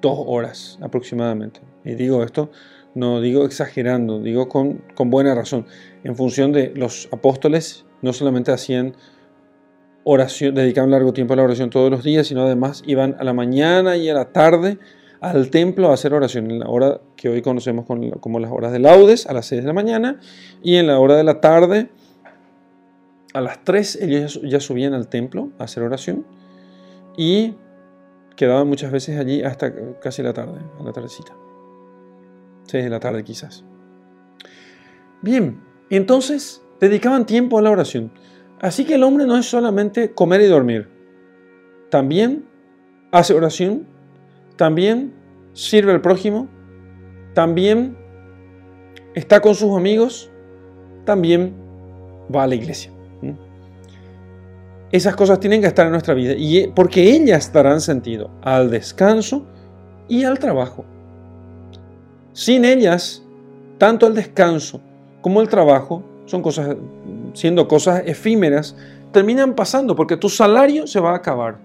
dos 0.00 0.18
horas 0.26 0.78
aproximadamente. 0.80 1.71
Y 1.84 1.94
digo 1.94 2.22
esto, 2.22 2.50
no 2.94 3.20
digo 3.20 3.44
exagerando, 3.44 4.20
digo 4.20 4.48
con, 4.48 4.82
buena 5.06 5.34
razón. 5.34 5.66
En 6.04 6.16
función 6.16 6.52
de 6.52 6.72
los 6.74 7.08
apóstoles, 7.12 7.86
no 8.02 8.12
solamente 8.12 8.52
hacían 8.52 8.94
oración, 10.04 10.54
dedicaban 10.54 10.90
largo 10.90 11.12
tiempo 11.12 11.34
a 11.34 11.36
la 11.36 11.44
oración 11.44 11.70
todos 11.70 11.90
los 11.90 12.02
días, 12.02 12.26
sino 12.26 12.42
además 12.42 12.82
iban 12.86 13.16
a 13.18 13.24
la 13.24 13.32
mañana 13.32 13.96
y 13.96 14.08
a 14.08 14.14
la 14.14 14.32
tarde 14.32 14.78
al 15.20 15.50
templo 15.50 15.90
a 15.90 15.94
hacer 15.94 16.12
oración, 16.14 16.50
en 16.50 16.58
la 16.58 16.66
hora 16.66 17.00
que 17.14 17.28
hoy 17.28 17.42
conocemos 17.42 17.86
como 17.86 18.40
las 18.40 18.50
horas 18.50 18.72
de 18.72 18.80
laudes, 18.80 19.26
a 19.28 19.32
las 19.32 19.46
6 19.46 19.62
de 19.62 19.68
la 19.68 19.72
mañana, 19.72 20.18
y 20.64 20.76
en 20.76 20.88
la 20.88 20.98
hora 20.98 21.14
de 21.14 21.22
la 21.22 21.40
tarde, 21.40 21.90
a 23.32 23.40
las 23.40 23.62
3 23.62 24.02
ellos 24.02 24.40
ya 24.42 24.58
subían 24.58 24.94
al 24.94 25.06
templo 25.06 25.50
a 25.60 25.64
hacer 25.64 25.84
oración, 25.84 26.26
y 27.16 27.54
quedaban 28.34 28.66
muchas 28.66 28.90
veces 28.90 29.16
allí 29.16 29.44
hasta 29.44 29.72
casi 30.00 30.24
la 30.24 30.32
tarde, 30.32 30.58
a 30.80 30.82
la 30.82 30.92
tardecita. 30.92 31.32
6 32.72 32.84
de 32.84 32.90
la 32.90 33.00
tarde 33.00 33.22
quizás. 33.22 33.64
Bien, 35.20 35.60
entonces 35.90 36.62
dedicaban 36.80 37.26
tiempo 37.26 37.58
a 37.58 37.62
la 37.62 37.70
oración. 37.70 38.10
Así 38.60 38.86
que 38.86 38.94
el 38.94 39.02
hombre 39.02 39.26
no 39.26 39.36
es 39.36 39.44
solamente 39.44 40.14
comer 40.14 40.40
y 40.40 40.46
dormir. 40.46 40.88
También 41.90 42.46
hace 43.10 43.34
oración, 43.34 43.86
también 44.56 45.12
sirve 45.52 45.92
al 45.92 46.00
prójimo, 46.00 46.48
también 47.34 47.98
está 49.14 49.42
con 49.42 49.54
sus 49.54 49.76
amigos, 49.76 50.30
también 51.04 51.54
va 52.34 52.44
a 52.44 52.46
la 52.46 52.54
iglesia. 52.54 52.90
Esas 54.90 55.14
cosas 55.14 55.40
tienen 55.40 55.60
que 55.60 55.66
estar 55.66 55.84
en 55.84 55.92
nuestra 55.92 56.14
vida 56.14 56.34
y 56.34 56.58
e, 56.58 56.72
porque 56.74 57.02
ellas 57.02 57.52
darán 57.52 57.82
sentido 57.82 58.30
al 58.42 58.70
descanso 58.70 59.46
y 60.08 60.24
al 60.24 60.38
trabajo. 60.38 60.86
Sin 62.32 62.64
ellas, 62.64 63.22
tanto 63.78 64.06
el 64.06 64.14
descanso 64.14 64.80
como 65.20 65.40
el 65.40 65.48
trabajo 65.48 66.02
son 66.26 66.42
cosas, 66.42 66.76
siendo 67.34 67.68
cosas 67.68 68.02
efímeras, 68.06 68.76
terminan 69.12 69.54
pasando 69.54 69.94
porque 69.94 70.16
tu 70.16 70.28
salario 70.28 70.86
se 70.86 71.00
va 71.00 71.12
a 71.12 71.16
acabar. 71.16 71.58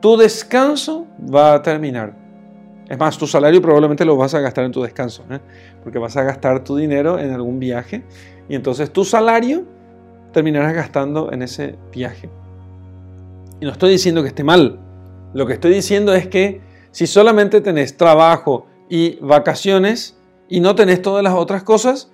Tu 0.00 0.16
descanso 0.16 1.06
va 1.32 1.54
a 1.54 1.62
terminar. 1.62 2.14
Es 2.88 2.98
más, 2.98 3.16
tu 3.16 3.26
salario 3.26 3.62
probablemente 3.62 4.04
lo 4.04 4.16
vas 4.16 4.34
a 4.34 4.40
gastar 4.40 4.64
en 4.64 4.72
tu 4.72 4.82
descanso, 4.82 5.24
¿eh? 5.30 5.38
porque 5.82 5.98
vas 5.98 6.16
a 6.16 6.24
gastar 6.24 6.62
tu 6.62 6.76
dinero 6.76 7.18
en 7.18 7.32
algún 7.32 7.58
viaje 7.58 8.02
y 8.48 8.54
entonces 8.54 8.92
tu 8.92 9.04
salario 9.04 9.64
terminarás 10.32 10.74
gastando 10.74 11.32
en 11.32 11.42
ese 11.42 11.76
viaje. 11.92 12.28
Y 13.60 13.64
no 13.64 13.72
estoy 13.72 13.90
diciendo 13.90 14.22
que 14.22 14.28
esté 14.28 14.44
mal. 14.44 14.78
Lo 15.32 15.46
que 15.46 15.54
estoy 15.54 15.72
diciendo 15.72 16.12
es 16.14 16.26
que 16.26 16.60
si 16.90 17.06
solamente 17.06 17.60
tenés 17.60 17.96
trabajo 17.96 18.66
y 18.92 19.16
vacaciones 19.22 20.18
y 20.50 20.60
no 20.60 20.74
tenés 20.74 21.00
todas 21.00 21.24
las 21.24 21.32
otras 21.32 21.62
cosas, 21.62 22.12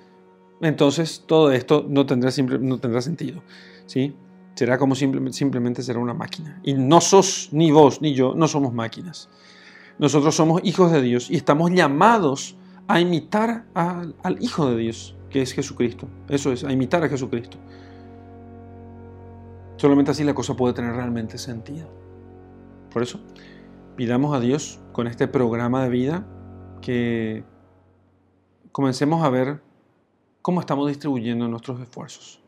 entonces 0.60 1.24
todo 1.26 1.50
esto 1.50 1.84
no 1.88 2.06
tendrá, 2.06 2.30
no 2.60 2.78
tendrá 2.78 3.02
sentido. 3.02 3.42
¿sí? 3.86 4.14
Será 4.54 4.78
como 4.78 4.94
simplemente, 4.94 5.36
simplemente 5.36 5.82
será 5.82 5.98
una 5.98 6.14
máquina. 6.14 6.60
Y 6.62 6.74
no 6.74 7.00
sos, 7.00 7.48
ni 7.50 7.72
vos, 7.72 8.00
ni 8.00 8.14
yo, 8.14 8.32
no 8.36 8.46
somos 8.46 8.72
máquinas. 8.72 9.28
Nosotros 9.98 10.36
somos 10.36 10.60
hijos 10.62 10.92
de 10.92 11.02
Dios 11.02 11.32
y 11.32 11.34
estamos 11.34 11.72
llamados 11.72 12.56
a 12.86 13.00
imitar 13.00 13.64
al 13.74 14.36
Hijo 14.40 14.70
de 14.70 14.76
Dios, 14.76 15.16
que 15.30 15.42
es 15.42 15.52
Jesucristo. 15.54 16.06
Eso 16.28 16.52
es, 16.52 16.62
a 16.62 16.70
imitar 16.70 17.02
a 17.02 17.08
Jesucristo. 17.08 17.58
Solamente 19.78 20.12
así 20.12 20.22
la 20.22 20.32
cosa 20.32 20.54
puede 20.54 20.74
tener 20.74 20.94
realmente 20.94 21.38
sentido. 21.38 21.88
Por 22.92 23.02
eso, 23.02 23.18
pidamos 23.96 24.36
a 24.36 24.38
Dios 24.38 24.78
con 24.92 25.08
este 25.08 25.26
programa 25.26 25.82
de 25.82 25.88
vida 25.88 26.24
que 26.80 27.44
comencemos 28.72 29.24
a 29.24 29.30
ver 29.30 29.60
cómo 30.42 30.60
estamos 30.60 30.88
distribuyendo 30.88 31.48
nuestros 31.48 31.80
esfuerzos, 31.80 32.40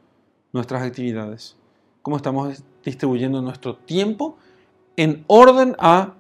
nuestras 0.53 0.83
actividades, 0.83 1.57
cómo 2.03 2.17
estamos 2.17 2.63
distribuyendo 2.85 3.43
nuestro 3.43 3.77
tiempo 3.77 4.39
en 4.97 5.25
orden 5.27 5.77
a 5.79 6.15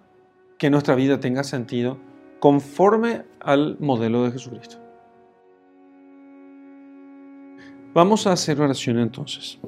que 0.59 0.71
nuestra 0.71 0.95
vida 0.95 1.21
tenga 1.21 1.45
sentido 1.45 1.99
conforme 2.39 3.25
al 3.41 3.77
modelo 3.81 4.25
de 4.25 4.33
Jesucristo. 4.33 4.77
Vamos 7.93 8.27
a 8.27 8.33
hacer 8.33 8.61
oración 8.61 8.99
entonces. 8.99 9.59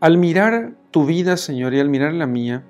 Al 0.00 0.16
mirar 0.16 0.78
tu 0.90 1.04
vida, 1.04 1.36
Señor, 1.36 1.74
y 1.74 1.78
al 1.78 1.90
mirar 1.90 2.14
la 2.14 2.26
mía, 2.26 2.64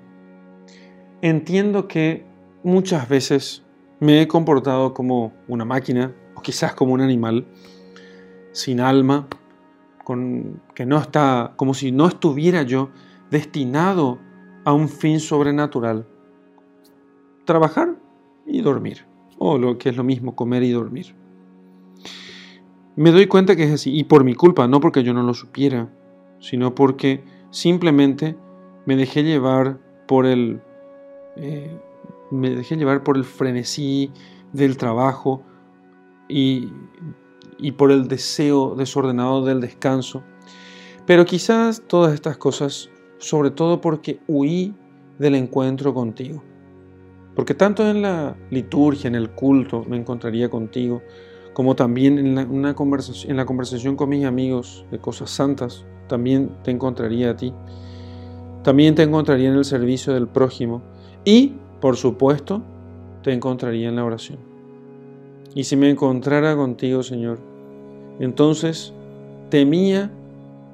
entiendo 1.21 1.87
que 1.87 2.25
muchas 2.61 3.07
veces 3.07 3.63
me 4.01 4.21
he 4.21 4.27
comportado 4.27 4.93
como 4.93 5.31
una 5.47 5.63
máquina, 5.63 6.13
o 6.35 6.41
quizás 6.41 6.73
como 6.73 6.93
un 6.93 6.99
animal, 6.99 7.47
sin 8.51 8.81
alma, 8.81 9.29
con, 10.03 10.61
que 10.75 10.85
no 10.85 10.97
está, 10.97 11.53
como 11.55 11.73
si 11.73 11.93
no 11.93 12.05
estuviera 12.05 12.63
yo 12.63 12.89
destinado 13.29 14.19
a 14.65 14.73
un 14.73 14.89
fin 14.89 15.21
sobrenatural. 15.21 16.05
Trabajar 17.45 17.95
y 18.45 18.59
dormir, 18.59 19.05
o 19.37 19.57
lo 19.57 19.77
que 19.77 19.87
es 19.87 19.95
lo 19.95 20.03
mismo, 20.03 20.35
comer 20.35 20.63
y 20.63 20.71
dormir. 20.71 21.15
Me 22.97 23.11
doy 23.11 23.27
cuenta 23.27 23.55
que 23.55 23.63
es 23.63 23.71
así, 23.71 23.97
y 23.97 24.03
por 24.03 24.25
mi 24.25 24.35
culpa, 24.35 24.67
no 24.67 24.81
porque 24.81 25.01
yo 25.01 25.13
no 25.13 25.23
lo 25.23 25.33
supiera, 25.33 25.89
sino 26.41 26.75
porque 26.75 27.23
simplemente 27.51 28.35
me 28.85 28.97
dejé 28.97 29.23
llevar 29.23 29.79
por 30.07 30.25
el, 30.25 30.61
eh, 31.37 31.79
me 32.31 32.49
dejé 32.49 32.75
llevar 32.75 33.03
por 33.03 33.15
el 33.15 33.23
frenesí 33.23 34.11
del 34.51 34.75
trabajo 34.75 35.43
y, 36.27 36.69
y 37.57 37.71
por 37.73 37.91
el 37.91 38.07
deseo 38.09 38.75
desordenado 38.75 39.45
del 39.45 39.61
descanso. 39.61 40.23
Pero 41.05 41.25
quizás 41.25 41.83
todas 41.87 42.13
estas 42.13 42.37
cosas, 42.37 42.89
sobre 43.19 43.51
todo 43.51 43.79
porque 43.79 44.19
huí 44.27 44.73
del 45.19 45.35
encuentro 45.35 45.93
contigo. 45.93 46.43
Porque 47.35 47.53
tanto 47.53 47.89
en 47.89 48.01
la 48.01 48.35
liturgia, 48.49 49.07
en 49.07 49.15
el 49.15 49.31
culto, 49.31 49.85
me 49.87 49.97
encontraría 49.97 50.49
contigo, 50.49 51.01
como 51.53 51.75
también 51.75 52.17
en 52.17 52.37
una 52.51 52.73
conversación, 52.73 53.31
en 53.31 53.37
la 53.37 53.45
conversación 53.45 53.95
con 53.95 54.09
mis 54.09 54.25
amigos 54.25 54.85
de 54.91 54.99
cosas 54.99 55.29
santas, 55.29 55.85
también 56.07 56.51
te 56.63 56.71
encontraría 56.71 57.31
a 57.31 57.35
ti. 57.35 57.53
También 58.63 58.95
te 58.95 59.03
encontraría 59.03 59.49
en 59.49 59.55
el 59.55 59.65
servicio 59.65 60.13
del 60.13 60.27
prójimo 60.27 60.81
y, 61.25 61.53
por 61.79 61.97
supuesto, 61.97 62.61
te 63.23 63.33
encontraría 63.33 63.89
en 63.89 63.95
la 63.95 64.05
oración. 64.05 64.39
Y 65.55 65.63
si 65.63 65.75
me 65.75 65.89
encontrara 65.89 66.55
contigo, 66.55 67.03
Señor, 67.03 67.39
entonces 68.19 68.93
temía, 69.49 70.11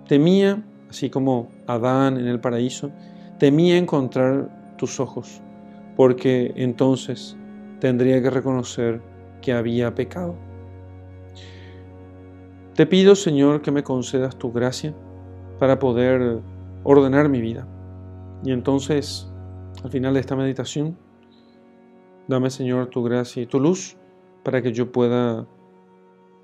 temía, 0.07 0.63
así 0.89 1.09
como 1.09 1.49
Adán 1.65 2.17
en 2.17 2.27
el 2.27 2.39
paraíso, 2.39 2.91
temía 3.39 3.77
encontrar 3.77 4.75
tus 4.77 4.99
ojos, 4.99 5.41
porque 5.95 6.53
entonces 6.55 7.37
tendría 7.79 8.21
que 8.21 8.29
reconocer 8.29 9.01
que 9.41 9.53
había 9.53 9.95
pecado. 9.95 10.35
Te 12.75 12.85
pido, 12.85 13.15
Señor, 13.15 13.61
que 13.61 13.71
me 13.71 13.83
concedas 13.83 14.35
tu 14.37 14.51
gracia 14.51 14.93
para 15.59 15.79
poder 15.79 16.39
ordenar 16.83 17.29
mi 17.29 17.41
vida. 17.41 17.67
Y 18.43 18.51
entonces, 18.51 19.29
al 19.83 19.89
final 19.89 20.13
de 20.13 20.19
esta 20.19 20.35
meditación, 20.35 20.97
dame, 22.27 22.49
Señor, 22.49 22.87
tu 22.87 23.03
gracia 23.03 23.41
y 23.41 23.45
tu 23.45 23.59
luz 23.59 23.97
para 24.43 24.61
que 24.61 24.71
yo 24.71 24.91
pueda 24.91 25.45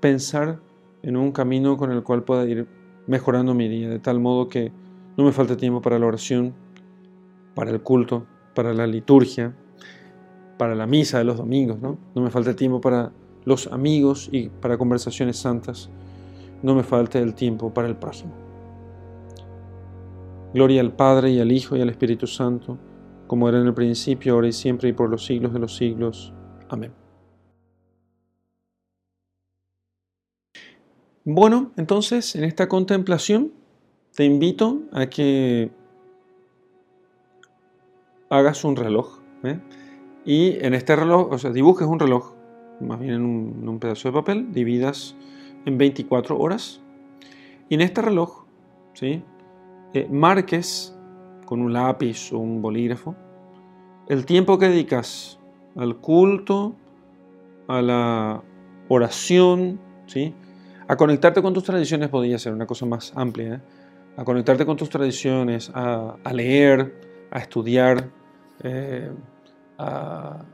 pensar 0.00 0.60
en 1.02 1.16
un 1.16 1.32
camino 1.32 1.76
con 1.76 1.92
el 1.92 2.02
cual 2.02 2.24
pueda 2.24 2.44
ir 2.44 2.66
mejorando 3.06 3.54
mi 3.54 3.68
día, 3.68 3.88
de 3.88 3.98
tal 3.98 4.20
modo 4.20 4.48
que 4.48 4.72
no 5.16 5.24
me 5.24 5.32
falte 5.32 5.56
tiempo 5.56 5.80
para 5.80 5.98
la 5.98 6.06
oración, 6.06 6.54
para 7.54 7.70
el 7.70 7.82
culto, 7.82 8.26
para 8.54 8.74
la 8.74 8.86
liturgia, 8.86 9.54
para 10.58 10.74
la 10.74 10.86
misa 10.86 11.18
de 11.18 11.24
los 11.24 11.36
domingos, 11.36 11.80
¿no? 11.80 11.98
No 12.14 12.22
me 12.22 12.30
falte 12.30 12.54
tiempo 12.54 12.80
para 12.80 13.12
los 13.44 13.66
amigos 13.68 14.28
y 14.32 14.48
para 14.48 14.78
conversaciones 14.78 15.36
santas 15.36 15.90
no 16.62 16.74
me 16.74 16.82
falte 16.82 17.18
el 17.18 17.34
tiempo 17.34 17.72
para 17.74 17.88
el 17.88 17.96
próximo. 17.96 18.43
Gloria 20.54 20.80
al 20.80 20.92
Padre 20.92 21.32
y 21.32 21.40
al 21.40 21.50
Hijo 21.50 21.76
y 21.76 21.80
al 21.80 21.90
Espíritu 21.90 22.28
Santo, 22.28 22.78
como 23.26 23.48
era 23.48 23.60
en 23.60 23.66
el 23.66 23.74
principio, 23.74 24.34
ahora 24.34 24.46
y 24.46 24.52
siempre 24.52 24.88
y 24.88 24.92
por 24.92 25.10
los 25.10 25.26
siglos 25.26 25.52
de 25.52 25.58
los 25.58 25.76
siglos. 25.76 26.32
Amén. 26.68 26.92
Bueno, 31.24 31.72
entonces 31.76 32.36
en 32.36 32.44
esta 32.44 32.68
contemplación 32.68 33.50
te 34.14 34.24
invito 34.24 34.82
a 34.92 35.06
que 35.06 35.72
hagas 38.30 38.64
un 38.64 38.76
reloj. 38.76 39.18
¿eh? 39.42 39.58
Y 40.24 40.64
en 40.64 40.74
este 40.74 40.94
reloj, 40.94 41.32
o 41.32 41.38
sea, 41.38 41.50
dibujes 41.50 41.88
un 41.88 41.98
reloj, 41.98 42.32
más 42.80 43.00
bien 43.00 43.14
en 43.14 43.22
un, 43.22 43.58
en 43.60 43.68
un 43.68 43.80
pedazo 43.80 44.08
de 44.08 44.12
papel, 44.12 44.52
dividas 44.52 45.16
en 45.64 45.78
24 45.78 46.38
horas. 46.38 46.80
Y 47.68 47.74
en 47.74 47.80
este 47.80 48.02
reloj, 48.02 48.44
¿sí? 48.92 49.24
Eh, 49.94 50.08
marques 50.10 50.94
con 51.46 51.60
un 51.60 51.72
lápiz 51.72 52.32
o 52.32 52.38
un 52.38 52.60
bolígrafo 52.60 53.14
el 54.08 54.26
tiempo 54.26 54.58
que 54.58 54.68
dedicas 54.68 55.38
al 55.76 55.96
culto, 55.96 56.74
a 57.68 57.80
la 57.80 58.42
oración, 58.88 59.80
¿sí? 60.06 60.34
a 60.86 60.96
conectarte 60.96 61.40
con 61.40 61.54
tus 61.54 61.64
tradiciones 61.64 62.10
podría 62.10 62.38
ser 62.38 62.52
una 62.52 62.66
cosa 62.66 62.84
más 62.84 63.12
amplia, 63.16 63.54
¿eh? 63.54 63.60
a 64.16 64.24
conectarte 64.24 64.66
con 64.66 64.76
tus 64.76 64.90
tradiciones, 64.90 65.70
a, 65.74 66.16
leer, 66.32 67.26
a 67.30 67.38
estudiar, 67.38 68.10
eh, 68.62 69.10
a 69.78 70.44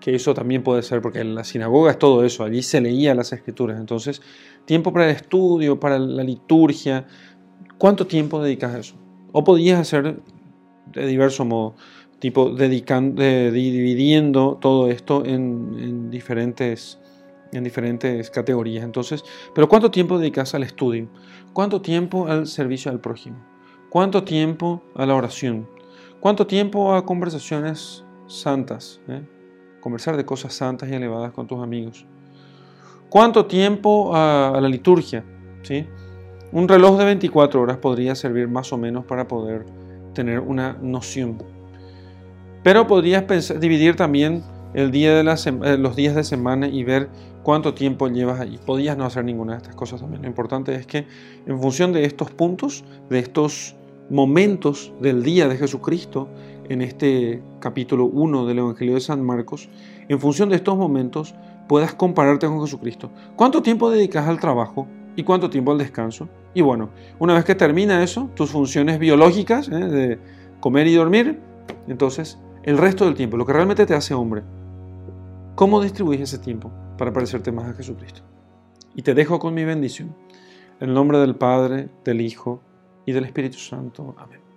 que 0.00 0.14
eso 0.14 0.34
también 0.34 0.62
puede 0.62 0.82
ser, 0.82 1.00
porque 1.00 1.20
en 1.20 1.34
la 1.34 1.44
sinagoga 1.44 1.92
es 1.92 1.98
todo 1.98 2.24
eso, 2.24 2.44
allí 2.44 2.62
se 2.62 2.80
leía 2.80 3.14
las 3.14 3.32
escrituras. 3.32 3.78
Entonces, 3.78 4.22
tiempo 4.64 4.92
para 4.92 5.08
el 5.08 5.16
estudio, 5.16 5.78
para 5.78 5.98
la 5.98 6.22
liturgia, 6.22 7.06
¿cuánto 7.78 8.06
tiempo 8.06 8.42
dedicas 8.42 8.74
a 8.74 8.78
eso? 8.78 8.94
O 9.32 9.44
podías 9.44 9.78
hacer 9.80 10.20
de 10.92 11.06
diverso 11.06 11.44
modo, 11.44 11.74
tipo 12.18 12.50
dedicando, 12.50 13.22
dividiendo 13.22 14.58
todo 14.60 14.90
esto 14.90 15.24
en, 15.24 16.10
diferentes, 16.10 16.98
en 17.52 17.64
diferentes 17.64 18.30
categorías. 18.30 18.84
Entonces, 18.84 19.22
pero 19.54 19.68
¿cuánto 19.68 19.90
tiempo 19.90 20.18
dedicas 20.18 20.54
al 20.54 20.62
estudio? 20.62 21.08
¿Cuánto 21.52 21.80
tiempo 21.80 22.26
al 22.26 22.46
servicio 22.46 22.90
al 22.90 23.00
prójimo? 23.00 23.36
¿Cuánto 23.90 24.24
tiempo 24.24 24.82
a 24.94 25.06
la 25.06 25.14
oración? 25.14 25.68
¿Cuánto 26.20 26.46
tiempo 26.46 26.94
a 26.94 27.04
conversaciones 27.04 28.04
santas? 28.26 29.00
eh? 29.08 29.22
Conversar 29.80 30.16
de 30.16 30.24
cosas 30.24 30.54
santas 30.54 30.90
y 30.90 30.94
elevadas 30.94 31.32
con 31.32 31.46
tus 31.46 31.62
amigos. 31.62 32.04
¿Cuánto 33.08 33.46
tiempo 33.46 34.14
a 34.14 34.58
la 34.60 34.68
liturgia? 34.68 35.24
¿Sí? 35.62 35.86
Un 36.50 36.66
reloj 36.66 36.98
de 36.98 37.04
24 37.04 37.60
horas 37.60 37.76
podría 37.76 38.14
servir 38.14 38.48
más 38.48 38.72
o 38.72 38.78
menos 38.78 39.04
para 39.04 39.28
poder 39.28 39.66
tener 40.14 40.40
una 40.40 40.78
noción. 40.80 41.38
Pero 42.62 42.86
podrías 42.86 43.24
pensar- 43.24 43.60
dividir 43.60 43.96
también 43.96 44.42
el 44.74 44.90
día 44.90 45.14
de 45.14 45.20
eh, 45.20 45.78
los 45.78 45.96
días 45.96 46.14
de 46.14 46.24
semana 46.24 46.68
y 46.68 46.84
ver 46.84 47.08
cuánto 47.42 47.74
tiempo 47.74 48.08
llevas 48.08 48.40
allí. 48.40 48.58
Podías 48.64 48.96
no 48.96 49.04
hacer 49.04 49.24
ninguna 49.24 49.52
de 49.52 49.58
estas 49.58 49.74
cosas 49.74 50.00
también. 50.00 50.22
Lo 50.22 50.28
importante 50.28 50.74
es 50.74 50.86
que 50.86 51.06
en 51.46 51.60
función 51.60 51.92
de 51.92 52.04
estos 52.04 52.30
puntos, 52.30 52.84
de 53.10 53.18
estos 53.18 53.76
momentos 54.10 54.92
del 55.00 55.22
día 55.22 55.48
de 55.48 55.56
Jesucristo, 55.56 56.28
en 56.68 56.82
este 56.82 57.42
capítulo 57.60 58.06
1 58.06 58.46
del 58.46 58.58
Evangelio 58.58 58.94
de 58.94 59.00
San 59.00 59.24
Marcos, 59.24 59.68
en 60.08 60.18
función 60.18 60.48
de 60.48 60.56
estos 60.56 60.76
momentos 60.76 61.34
puedas 61.68 61.94
compararte 61.94 62.46
con 62.46 62.60
Jesucristo. 62.62 63.10
¿Cuánto 63.36 63.62
tiempo 63.62 63.90
dedicas 63.90 64.26
al 64.26 64.40
trabajo 64.40 64.86
y 65.14 65.22
cuánto 65.24 65.50
tiempo 65.50 65.72
al 65.72 65.78
descanso? 65.78 66.28
Y 66.54 66.62
bueno, 66.62 66.90
una 67.18 67.34
vez 67.34 67.44
que 67.44 67.54
termina 67.54 68.02
eso, 68.02 68.30
tus 68.34 68.50
funciones 68.50 68.98
biológicas, 68.98 69.68
¿eh? 69.68 69.74
de 69.74 70.18
comer 70.60 70.86
y 70.86 70.94
dormir, 70.94 71.40
entonces 71.86 72.38
el 72.62 72.78
resto 72.78 73.04
del 73.04 73.14
tiempo, 73.14 73.36
lo 73.36 73.46
que 73.46 73.52
realmente 73.52 73.86
te 73.86 73.94
hace 73.94 74.14
hombre, 74.14 74.42
¿cómo 75.54 75.80
distribuyes 75.80 76.22
ese 76.22 76.38
tiempo 76.38 76.70
para 76.96 77.12
parecerte 77.12 77.52
más 77.52 77.68
a 77.68 77.74
Jesucristo? 77.74 78.22
Y 78.94 79.02
te 79.02 79.14
dejo 79.14 79.38
con 79.38 79.54
mi 79.54 79.64
bendición. 79.64 80.14
En 80.80 80.88
el 80.88 80.94
nombre 80.94 81.18
del 81.18 81.34
Padre, 81.34 81.88
del 82.04 82.20
Hijo 82.20 82.60
y 83.04 83.12
del 83.12 83.24
Espíritu 83.24 83.58
Santo. 83.58 84.14
Amén. 84.18 84.47